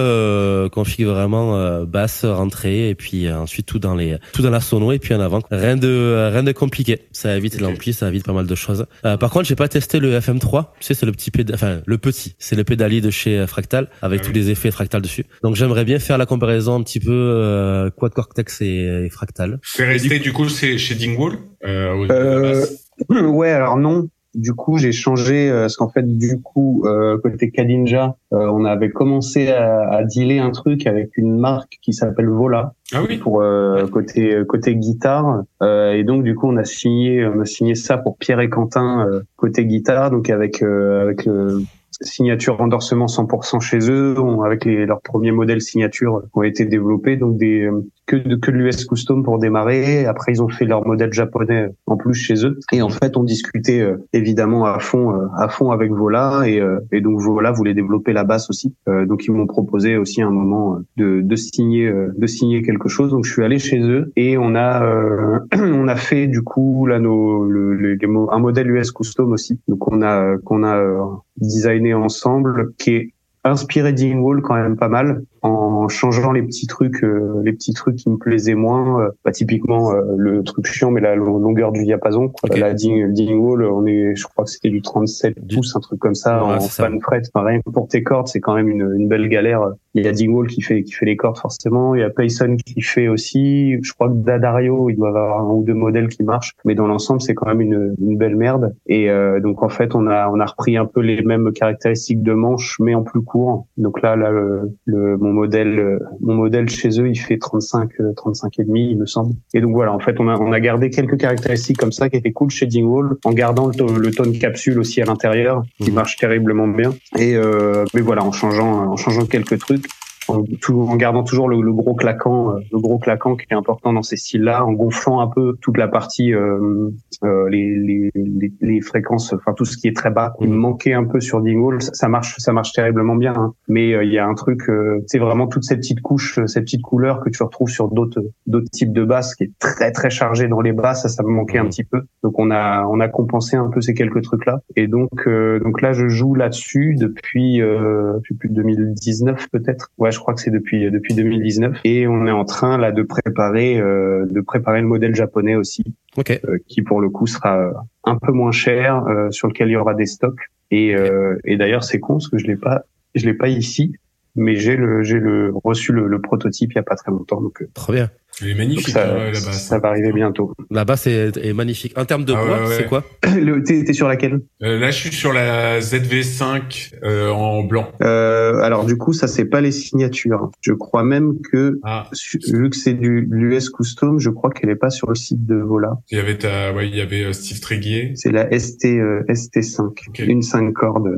[0.70, 5.00] config vraiment basse, rentrée, et puis ensuite tout dans les tout dans la sono et
[5.00, 5.42] puis en avant.
[5.52, 7.02] Rien de rien de compliqué.
[7.12, 8.86] Ça évite l'ampli, ça évite pas mal de choses.
[9.04, 10.66] par contre, j'ai pas testé le FM3.
[10.80, 13.88] Tu sais, c'est le petit enfin le petit c'est le pédalier de chez euh, Fractal
[14.02, 15.26] avec ah tous les effets Fractal dessus.
[15.44, 19.60] Donc j'aimerais bien faire la comparaison un petit peu euh, Quad Cortex et, Fractal.
[19.64, 22.66] C'est resté du coup, c'est chez Dingwall euh, euh
[23.10, 24.08] Ouais, alors non.
[24.34, 26.86] Du coup, j'ai changé parce qu'en fait, du coup,
[27.22, 32.30] côté Kadinja, on avait commencé à, à, dealer un truc avec une marque qui s'appelle
[32.30, 32.74] Vola.
[32.94, 33.18] Ah oui.
[33.18, 33.44] Pour
[33.92, 38.18] côté côté guitare, et donc du coup, on a signé on a signé ça pour
[38.18, 39.06] Pierre et Quentin
[39.36, 44.16] côté guitare, donc avec avec le signature endorsement 100% chez eux,
[44.46, 47.70] avec les, leurs premiers modèles signature ont été développés, donc des
[48.12, 50.06] que de que l'US custom pour démarrer.
[50.06, 52.60] Après, ils ont fait leur modèle japonais en plus chez eux.
[52.72, 56.60] Et en fait, on discutait euh, évidemment à fond, euh, à fond avec Vola, et,
[56.60, 58.76] euh, et donc Vola voulait développer la basse aussi.
[58.88, 63.12] donc ils m'ont proposé aussi un moment de, de signer, de signer quelque chose.
[63.12, 67.00] Donc je suis allé chez eux et on a, on a fait du coup là
[67.00, 67.98] nos, le,
[68.32, 69.60] un modèle US custom aussi.
[69.68, 73.14] Donc on a qu'on a designé ensemble qui est
[73.44, 77.96] inspiré d'Ingwall quand même pas mal en changeant les petits trucs, euh, les petits trucs
[77.96, 79.02] qui me plaisaient moins.
[79.02, 82.30] Euh, bah, typiquement euh, le truc chiant, mais la longueur du diapason.
[82.30, 82.56] Quoi.
[82.58, 86.00] La ding, ding wall, on est, je crois que c'était du 37 pouces, un truc
[86.00, 87.22] comme ça, en fan fret.
[87.34, 89.72] Enfin, rien que pour tes cordes, c'est quand même une, une, belle galère.
[89.94, 91.96] Il y a Dingwall qui fait qui fait les cordes forcément.
[91.96, 93.78] Il y a Payson qui fait aussi.
[93.82, 96.88] Je crois que Dadario, il doit avoir un ou deux modèles qui marchent, mais dans
[96.88, 98.76] l'ensemble, c'est quand même une, une belle merde.
[98.88, 99.10] Et
[99.42, 102.78] donc en fait, on a on a repris un peu les mêmes caractéristiques de manche,
[102.80, 103.66] mais en plus court.
[103.78, 107.90] Donc là, là le, le mon modèle, euh, mon modèle chez eux, il fait 35,
[108.16, 109.34] 35 euh, et demi, il me semble.
[109.54, 112.18] Et donc voilà, en fait, on a, on a gardé quelques caractéristiques comme ça qui
[112.18, 115.96] étaient cool chez Dingwall, en gardant le, le tone capsule aussi à l'intérieur, qui mhm.
[115.96, 116.94] marche terriblement bien.
[117.18, 119.86] Et euh, mais voilà, en changeant, en changeant quelques trucs
[120.28, 123.94] en, en gardant toujours le, le, gros claquant, euh, le gros claquant qui est important
[123.94, 126.90] dans ces styles-là, en gonflant un peu toute la partie, euh,
[127.24, 130.34] euh, les, les, les, les, fréquences, enfin tout ce qui est très bas.
[130.42, 133.34] Il me manquait un peu sur Dingwall, ça, ça marche, ça marche terriblement bien.
[133.36, 133.54] Hein.
[133.68, 134.62] Mais il y a un truc,
[135.08, 138.70] c'est vraiment toutes ces petites couches, ces petites couleurs que tu retrouves sur d'autres d'autres
[138.72, 141.04] types de basses, qui est très très chargé dans les basses.
[141.04, 142.02] Ça, ça me manquait un petit peu.
[142.24, 144.60] Donc on a on a compensé un peu ces quelques trucs là.
[144.76, 149.92] Et donc donc là je joue là-dessus depuis euh, depuis 2019 peut-être.
[149.98, 153.04] Ouais, je crois que c'est depuis depuis 2019 et on est en train là de
[153.04, 155.84] préparer euh, de préparer le modèle japonais aussi,
[156.18, 156.40] okay.
[156.48, 157.72] euh, qui pour le coup sera
[158.04, 160.42] un peu moins cher, euh, sur lequel il y aura des stocks.
[160.70, 162.84] Et, euh, et d'ailleurs c'est con parce que je l'ai pas
[163.16, 163.94] je l'ai pas ici,
[164.36, 167.42] mais j'ai le j'ai le reçu le, le, prototype il y a pas très longtemps
[167.42, 167.66] donc.
[167.74, 168.10] Très bien.
[168.42, 169.68] Elle est magnifique ça, la basse.
[169.68, 170.54] Ça va arriver bientôt.
[170.70, 171.98] La basse est, est magnifique.
[171.98, 173.04] En termes de ah, poids, c'est quoi
[173.66, 177.92] T'es sur laquelle euh, Là, je suis sur la ZV5 euh, en blanc.
[178.02, 180.52] Euh, alors du coup, ça c'est pas les signatures.
[180.62, 182.10] Je crois même que ah.
[182.52, 185.56] vu que c'est du l'US Custom, je crois qu'elle est pas sur le site de
[185.56, 185.94] Vola.
[186.10, 188.14] Il y avait ta, ouais, il y avait Steve Tréguier.
[188.16, 191.18] C'est la ST euh, ST5, une 5 cordes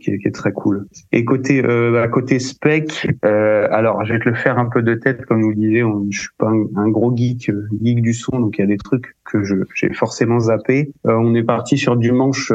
[0.00, 0.86] qui est, qui est, très cool.
[1.12, 4.94] Et côté euh, à côté spec, alors je vais te le faire un peu de
[4.94, 5.84] tête comme vous le disiez.
[5.84, 6.55] On, je suis pas un,
[6.90, 9.42] gros geek, euh, geek du son, donc il y a des trucs que
[9.74, 10.92] j'ai forcément zappé.
[11.06, 12.52] Euh, on est parti sur du manche.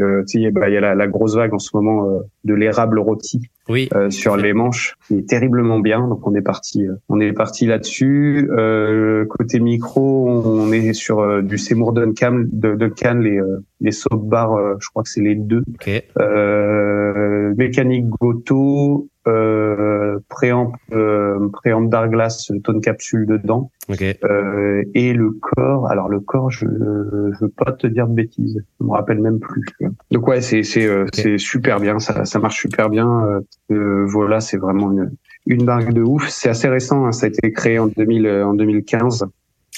[0.00, 2.98] Euh, euh il bah, y a la, la, grosse vague en ce moment de l'érable
[2.98, 3.88] rôti oui.
[4.10, 6.06] sur les manches, qui est terriblement bien.
[6.06, 8.48] Donc on est parti, on est parti là-dessus.
[9.28, 13.40] côté micro, on est sur du Seymour Duncan, de, Duncan les
[13.80, 15.62] les soap bars, je crois que c'est les deux.
[15.80, 16.02] Okay.
[17.56, 23.70] mécanique Goto, euh, préamp, euh, préamp d'Arglass tone capsule dedans.
[23.90, 28.62] Euh, et le corps, alors le corps, je je veux pas te dire de bêtises,
[28.78, 29.64] je me rappelle même plus.
[30.10, 33.08] Donc ouais, c'est c'est euh, c'est super bien, ça ça marche super bien.
[33.08, 33.40] Euh,
[33.72, 35.10] euh voilà, c'est vraiment une
[35.46, 36.28] une marque de ouf.
[36.28, 39.26] C'est assez récent, hein, ça a été créé en 2000 en 2015.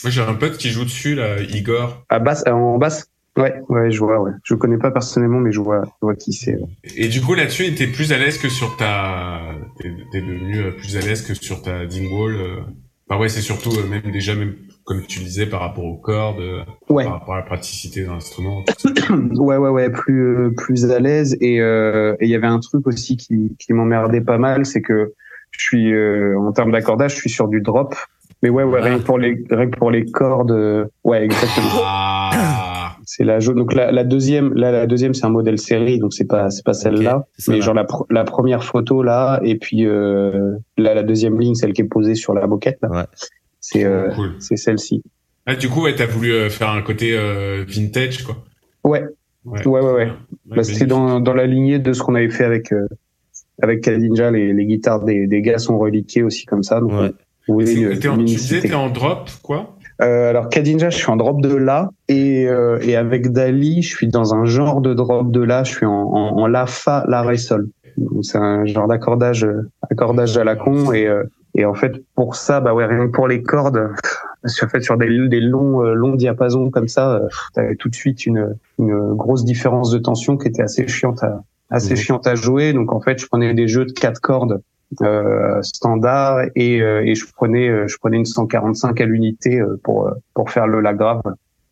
[0.07, 2.05] J'ai un pote qui joue dessus là, Igor.
[2.09, 3.07] À basse, en basse.
[3.37, 4.33] Ouais, ouais, je vois, ouais.
[4.45, 6.59] Je connais pas personnellement, mais je vois, je vois qui c'est.
[6.97, 9.41] Et du coup, là-dessus, t'es plus à l'aise que sur ta,
[9.79, 12.65] t'es devenu plus à l'aise que sur ta Dingwall.
[13.09, 14.57] Enfin ouais, c'est surtout euh, même déjà même
[14.87, 16.41] comme tu disais par rapport aux cordes,
[16.89, 17.05] ouais.
[17.05, 18.65] par rapport à la praticité de l'instrument.
[19.11, 21.37] ouais, ouais, ouais, plus plus à l'aise.
[21.41, 25.13] Et il y avait un truc aussi qui qui m'emmerdait pas mal, c'est que
[25.51, 25.93] je suis
[26.39, 27.95] en termes d'accordage, je suis sur du drop.
[28.43, 31.83] Mais ouais, ouais, rien que pour les rien que pour les cordes, ouais, exactement.
[31.85, 32.97] Ah.
[33.05, 33.57] c'est la jaune.
[33.57, 36.65] Donc la, la deuxième, là, la deuxième, c'est un modèle série, donc c'est pas, c'est
[36.65, 37.25] pas celle-là.
[37.39, 41.41] c'est mais genre la, pr- la première photo là, et puis euh, là, la deuxième
[41.41, 42.79] ligne, celle qui est posée sur la moquette.
[42.83, 42.91] Là.
[42.91, 43.05] Ouais.
[43.73, 44.35] C'est, euh, Cool.
[44.39, 45.03] c'est celle-ci.
[45.45, 48.37] Ah, du coup, ouais, t'as voulu euh, faire un côté euh, vintage, quoi.
[48.85, 49.05] Ouais.
[49.45, 50.09] Ouais, ouais, ouais.
[50.47, 52.87] Bah, c'était dans, dans la lignée de ce qu'on avait fait avec euh,
[53.63, 54.31] avec Kadinja.
[54.31, 56.81] Les, les guitares des, des gars sont reliquées aussi comme ça.
[56.81, 57.13] Donc, Ouais.
[57.65, 59.77] C'est- t'es en- une tu disais, t'es en drop, quoi?
[60.03, 63.89] Euh, alors Kadinja, je suis en drop de la et euh, et avec Dali, je
[63.97, 65.63] suis dans un genre de drop de la.
[65.65, 67.69] Je suis en, en, en la fa la ré sol.
[67.97, 71.23] Donc, C'est un genre d'accordage euh, accordage à la con et euh,
[71.57, 73.91] et en fait pour ça bah ouais rien que pour les cordes
[74.45, 77.95] en fait sur des, des longs euh, longs diapasons comme ça euh, t'avais tout de
[77.95, 81.97] suite une une grosse différence de tension qui était assez chiante à assez Mhm.
[81.97, 84.61] chiante à jouer donc en fait je prenais des jeux de quatre cordes
[85.03, 89.81] euh, standard et euh, et je prenais euh, je prenais une 145 à l'unité euh,
[89.83, 91.23] pour euh, pour faire le la grave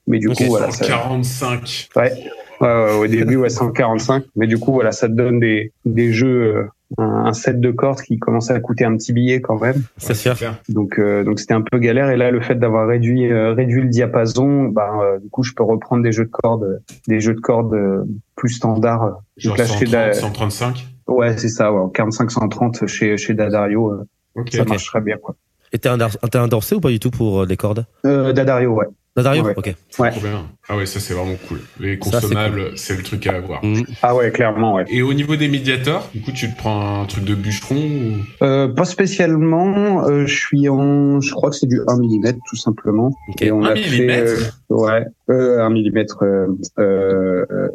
[0.07, 1.89] mais du Ok, coup voilà ça, 145.
[1.97, 2.13] Ouais.
[2.61, 4.25] Ouais, ouais, au début, ouais, 145.
[4.37, 6.65] Mais du coup, voilà, ça te donne des, des jeux, euh,
[6.99, 9.83] un, un set de cordes qui commençait à coûter un petit billet quand même.
[9.99, 10.35] C'est sûr.
[10.69, 12.11] Donc, euh, donc c'était un peu galère.
[12.11, 15.53] Et là, le fait d'avoir réduit, euh, réduit le diapason, bah, euh, du coup, je
[15.53, 16.79] peux reprendre des jeux de cordes, euh,
[17.09, 18.05] des jeux de cordes euh,
[18.37, 19.19] plus standards.
[19.37, 20.87] Genre Donc là, je fais de la- 130, 135.
[21.07, 24.05] Ouais, c'est ça, ouais, 45-130 chez, chez Dadario, euh,
[24.51, 24.69] ça Ok.
[24.69, 25.35] marche très bien, quoi.
[25.73, 27.85] Et t'es un, t'es un dorsé ou pas du tout pour euh, les cordes?
[28.07, 28.87] Euh, Dadario, ouais.
[29.23, 29.55] Dario Ouais.
[29.57, 29.75] Ok.
[29.99, 30.11] Ouais.
[30.11, 30.47] Trop bien.
[30.69, 31.61] Ah ouais, ça c'est vraiment cool.
[31.79, 33.65] Les c'est consommables, c'est le truc à avoir.
[33.65, 33.85] Mhm.
[34.03, 34.85] Ah ouais, clairement, ouais.
[34.89, 38.45] Et au niveau des médiators, du coup, tu te prends un truc de bûcheron ou...
[38.45, 40.05] Euh, pas spécialement.
[40.09, 43.13] Euh, je suis en, je crois que c'est du 1 mm tout simplement.
[43.29, 43.43] Ok.
[43.43, 44.33] Et on 1 a fait, millimètre?
[44.71, 46.05] euh, ouais, euh, 1 mm.
[46.23, 46.47] Euh,
[46.79, 47.69] euh, euh,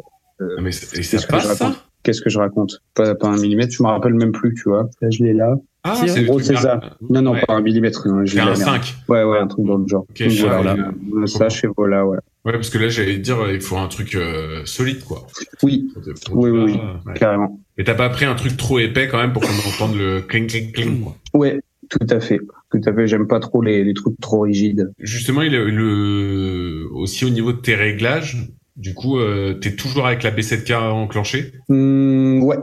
[0.58, 1.64] Ah, mais c'est- et Qu'est-ce ça que je passe ça?
[1.66, 4.70] Raconte Qu'est-ce que je raconte Pas, pas un millimètre, je me rappelle même plus, tu
[4.70, 4.88] vois.
[5.02, 5.54] Là, je l'ai là.
[5.82, 6.78] Ah, Si, c'est gros, c'est ça.
[7.08, 7.42] Non, non, Ouais.
[7.46, 8.06] pas un millimètre.
[8.06, 8.60] non, C'est l'ai un là, merde.
[8.82, 8.94] 5.
[9.08, 10.04] Ouais, ouais, un truc dans le genre.
[10.10, 12.18] Ok, Donc, je voilà, vois, euh, ça, chez voilà, ouais.
[12.44, 15.26] Ouais, parce que là, j'allais te dire, il faut un truc euh, solide, quoi.
[15.62, 16.72] Oui, Pour- pour- oui, oui, oui,
[17.06, 17.14] Ouais.
[17.14, 17.60] carrément.
[17.78, 20.46] Mais t'as pas pris un truc trop épais quand même pour qu'on entende le cling
[20.46, 21.16] cling cling, quoi.
[21.34, 22.40] Ouais, tout à fait.
[22.70, 23.06] Tout à fait.
[23.06, 24.92] J'aime pas trop les, les trucs trop rigides.
[24.98, 28.36] Justement, il le aussi au niveau de tes réglages.
[28.76, 31.52] Du coup, euh, t'es toujours avec la B7K enclenchée?
[31.68, 32.56] Hmm, ouais,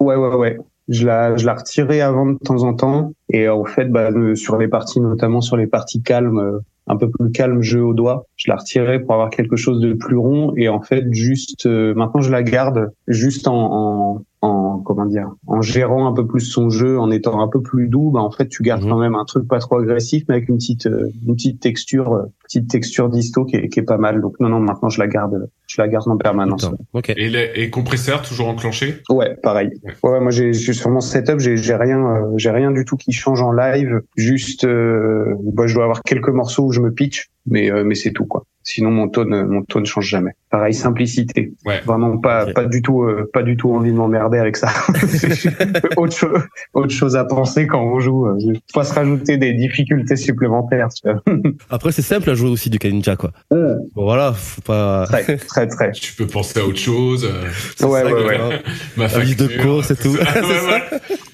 [0.00, 0.58] ouais, ouais, ouais.
[0.88, 3.12] Je la, je la retirais avant de temps en temps.
[3.30, 6.58] Et euh, en fait, bah, euh, sur les parties, notamment sur les parties calmes, euh,
[6.86, 9.94] un peu plus calmes, jeu au doigt, je la retirais pour avoir quelque chose de
[9.94, 10.52] plus rond.
[10.56, 15.30] Et en fait, juste euh, maintenant, je la garde juste en, en, en comment dire,
[15.46, 18.10] en gérant un peu plus son jeu, en étant un peu plus doux.
[18.10, 18.90] Bah, en fait, tu gardes Mhm.
[18.90, 22.12] quand même un truc pas trop agressif, mais avec une petite, euh, une petite texture,
[22.12, 24.20] euh, petite texture disto qui est, qui est pas mal.
[24.20, 26.64] Donc non, non, maintenant, je la garde, je la garde en permanence.
[26.64, 26.76] Attends.
[26.92, 27.10] Ok.
[27.16, 28.96] Et, les- et compresseur toujours enclenché?
[29.10, 29.70] Ouais, pareil.
[30.02, 30.20] Ouais.
[30.20, 33.12] Moi j'ai j'ai- sur mon setup, j'ai j'ai rien, euh, j'ai rien du tout qui
[33.12, 34.00] change en live.
[34.16, 37.94] Juste, euh, bah, je dois avoir quelques morceaux où je me pitch, mais euh, mais
[37.94, 38.44] c'est tout quoi.
[38.62, 40.32] Sinon mon tone, mon tone change jamais.
[40.54, 41.52] Pareil, simplicité.
[41.66, 41.80] Ouais.
[41.84, 44.68] Vraiment pas pas du tout, euh, pas du tout envie de m'emmerder avec ça.
[45.96, 46.38] autre chose,
[46.74, 48.26] autre chose à penser quand on joue.
[48.28, 48.38] Euh,
[48.72, 50.88] faut pas se rajouter des difficultés supplémentaires.
[50.94, 51.20] Tu vois.
[51.70, 53.32] Après, c'est simple à jouer aussi du Kaninja, quoi.
[53.52, 55.06] Euh, Bon, voilà, faut pas.
[55.08, 55.90] très, très, très.
[55.90, 57.24] Tu peux penser à autre chose.
[57.28, 57.48] euh,
[57.88, 58.62] Ouais, ça, ouais, ouais.
[58.96, 60.16] ma liste de courses et tout.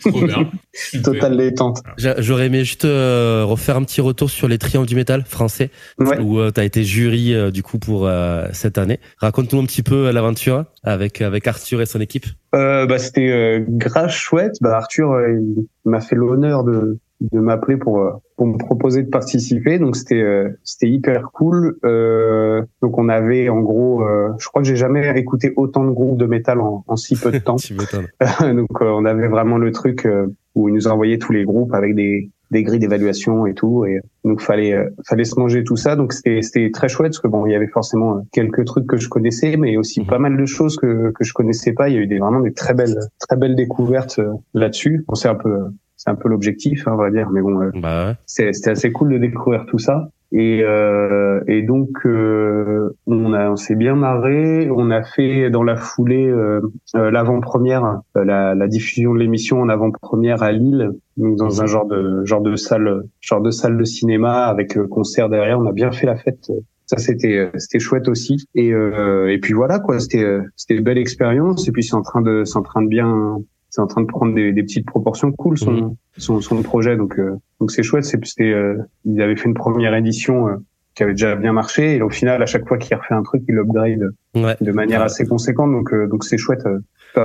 [0.01, 0.51] Trop bien.
[0.73, 1.03] Super.
[1.13, 1.83] Total détente.
[1.99, 5.71] J'a- J'aurais aimé juste euh, refaire un petit retour sur les triangles du métal français,
[5.99, 6.19] Ouais.
[6.21, 8.99] où euh, t'as été jury euh, du coup pour euh, cette année.
[9.19, 12.27] Raconte-nous un petit peu euh, l'aventure avec avec Arthur et son équipe.
[12.55, 14.57] Euh, bah, c'était euh, grave chouette.
[14.61, 19.03] Bah, Arthur euh, il m'a fait l'honneur de, de m'appeler pour euh, pour me proposer
[19.03, 19.79] de participer.
[19.79, 21.79] Donc c'était euh, c'était hyper cool.
[21.85, 25.91] Euh, donc on avait en gros, euh, je crois que j'ai jamais écouté autant de
[25.91, 27.57] groupes de métal en, en si peu de temps.
[28.41, 31.75] Donc euh, on avait vraiment le truc euh, où ils nous envoyaient tous les groupes
[31.75, 35.77] avec des des grilles d'évaluation et tout et donc fallait euh, fallait se manger tout
[35.77, 38.65] ça donc c'était c'était très chouette parce que bon il y avait forcément euh, quelques
[38.65, 40.07] trucs que je connaissais mais aussi Mhm.
[40.07, 42.41] pas mal de choses que que je connaissais pas il y a eu des vraiment
[42.41, 45.59] des très belles très belles découvertes euh, là-dessus c'est un peu
[45.97, 48.15] c'est un peu l'objectif hein, on va dire mais bon euh, Bah ouais.
[48.27, 50.09] c'est- c'était assez cool de découvrir tout ça.
[50.33, 54.71] Et, euh, et donc euh, on, a, on s'est bien marré.
[54.71, 56.61] On a fait dans la foulée euh,
[56.95, 61.67] euh, l'avant-première, euh, la, la diffusion de l'émission en avant-première à Lille, donc dans un
[61.67, 65.59] genre de genre de salle, genre de salle de cinéma avec euh, concert derrière.
[65.59, 66.53] On a bien fait la fête.
[66.87, 68.47] Ça c'était euh, c'était chouette aussi.
[68.55, 69.99] Et et puis voilà quoi.
[69.99, 71.67] C'était euh, c'était une belle expérience.
[71.67, 73.39] Et puis c'est en train de c'est en train de bien
[73.71, 75.95] c'est en train de prendre des, des petites proportions cool son Mhm.
[76.19, 79.95] son, son projet donc euh, donc c'est chouette c'est euh, il avait fait une première
[79.95, 80.57] édition euh,
[80.95, 83.43] qui avait déjà bien marché et au final à chaque fois qu'il refait un truc
[83.49, 84.57] il upgrade Ouais.
[84.61, 86.81] de manière assez conséquente donc euh, donc c'est chouette euh.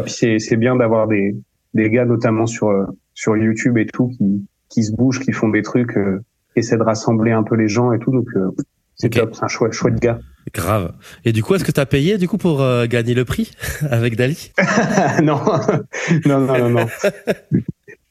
[0.08, 1.36] C'est c'est bien d'avoir des
[1.74, 2.72] des gars notamment sur
[3.14, 6.20] sur YouTube et tout qui qui se bougent qui font des trucs euh,
[6.54, 8.50] qui essaient de rassembler un peu les gens et tout donc euh,
[8.96, 10.20] C'est top, c'est un chouette, chouette gars.
[10.54, 10.94] Grave.
[11.26, 13.52] Et du coup, est-ce que t'as payé du coup pour euh, gagner le prix
[13.90, 14.52] avec Dali?
[15.24, 15.42] Non,
[16.26, 16.88] non, non, non, non.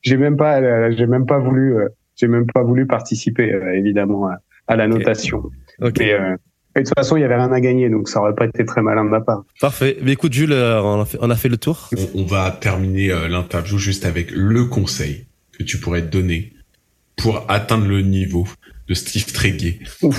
[0.02, 3.74] j'ai même pas, euh, j'ai même pas voulu, euh, j'ai même pas voulu participer euh,
[3.74, 5.42] évidemment à, à la notation.
[5.80, 5.98] Ok.
[5.98, 6.36] Mais euh,
[6.76, 8.64] et de toute façon, il y avait rien à gagner, donc ça aurait pas été
[8.64, 9.44] très malin de ma part.
[9.60, 9.96] Parfait.
[10.02, 11.88] Mais écoute, Jules, on a fait, on a fait le tour.
[11.96, 15.26] On, on va terminer euh, l'interview juste avec le conseil
[15.56, 16.52] que tu pourrais te donner
[17.16, 18.48] pour atteindre le niveau
[18.88, 19.78] de Steve Tréguier.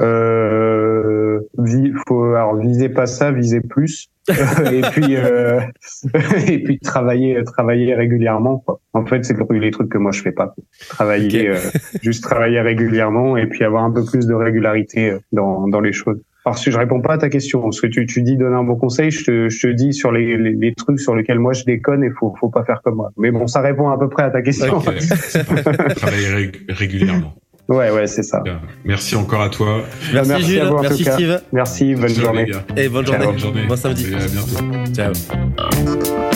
[0.00, 1.40] Euh,
[2.08, 4.08] faut alors viser pas ça, viser plus.
[4.30, 5.60] et puis euh,
[6.48, 8.80] et puis travailler travailler régulièrement quoi.
[8.94, 10.54] En fait, c'est le- les trucs que moi je fais pas.
[10.88, 11.58] Travailler euh,
[12.02, 15.92] juste travailler régulièrement et puis avoir un peu plus de régularité euh, dans dans les
[15.92, 16.20] choses.
[16.46, 18.64] Alors si je réponds pas à ta question, ce que tu tu dis donner un
[18.64, 21.52] bon conseil, je te je te dis sur les les, les trucs sur lesquels moi
[21.52, 23.10] je déconne et faut faut pas faire comme moi.
[23.18, 24.78] Mais bon, ça répond à peu près à ta question.
[24.78, 24.84] Ok.
[25.96, 27.34] Travailler rég- régulièrement.
[27.70, 28.40] Ouais ouais, c'est ça.
[28.40, 28.60] Bien.
[28.84, 29.82] Merci encore à toi.
[30.12, 30.60] Merci, Merci Jules.
[30.60, 31.12] à vous, en Merci tout cas.
[31.14, 31.40] Steve.
[31.52, 32.44] Merci, bonne Ciao, journée.
[32.46, 32.64] les gars.
[32.76, 33.14] Et bonne Ciao.
[33.14, 33.26] journée.
[33.30, 33.66] Bonne journée.
[33.68, 34.06] Bon samedi.
[34.10, 34.92] Et à bientôt.
[34.92, 36.29] Ciao.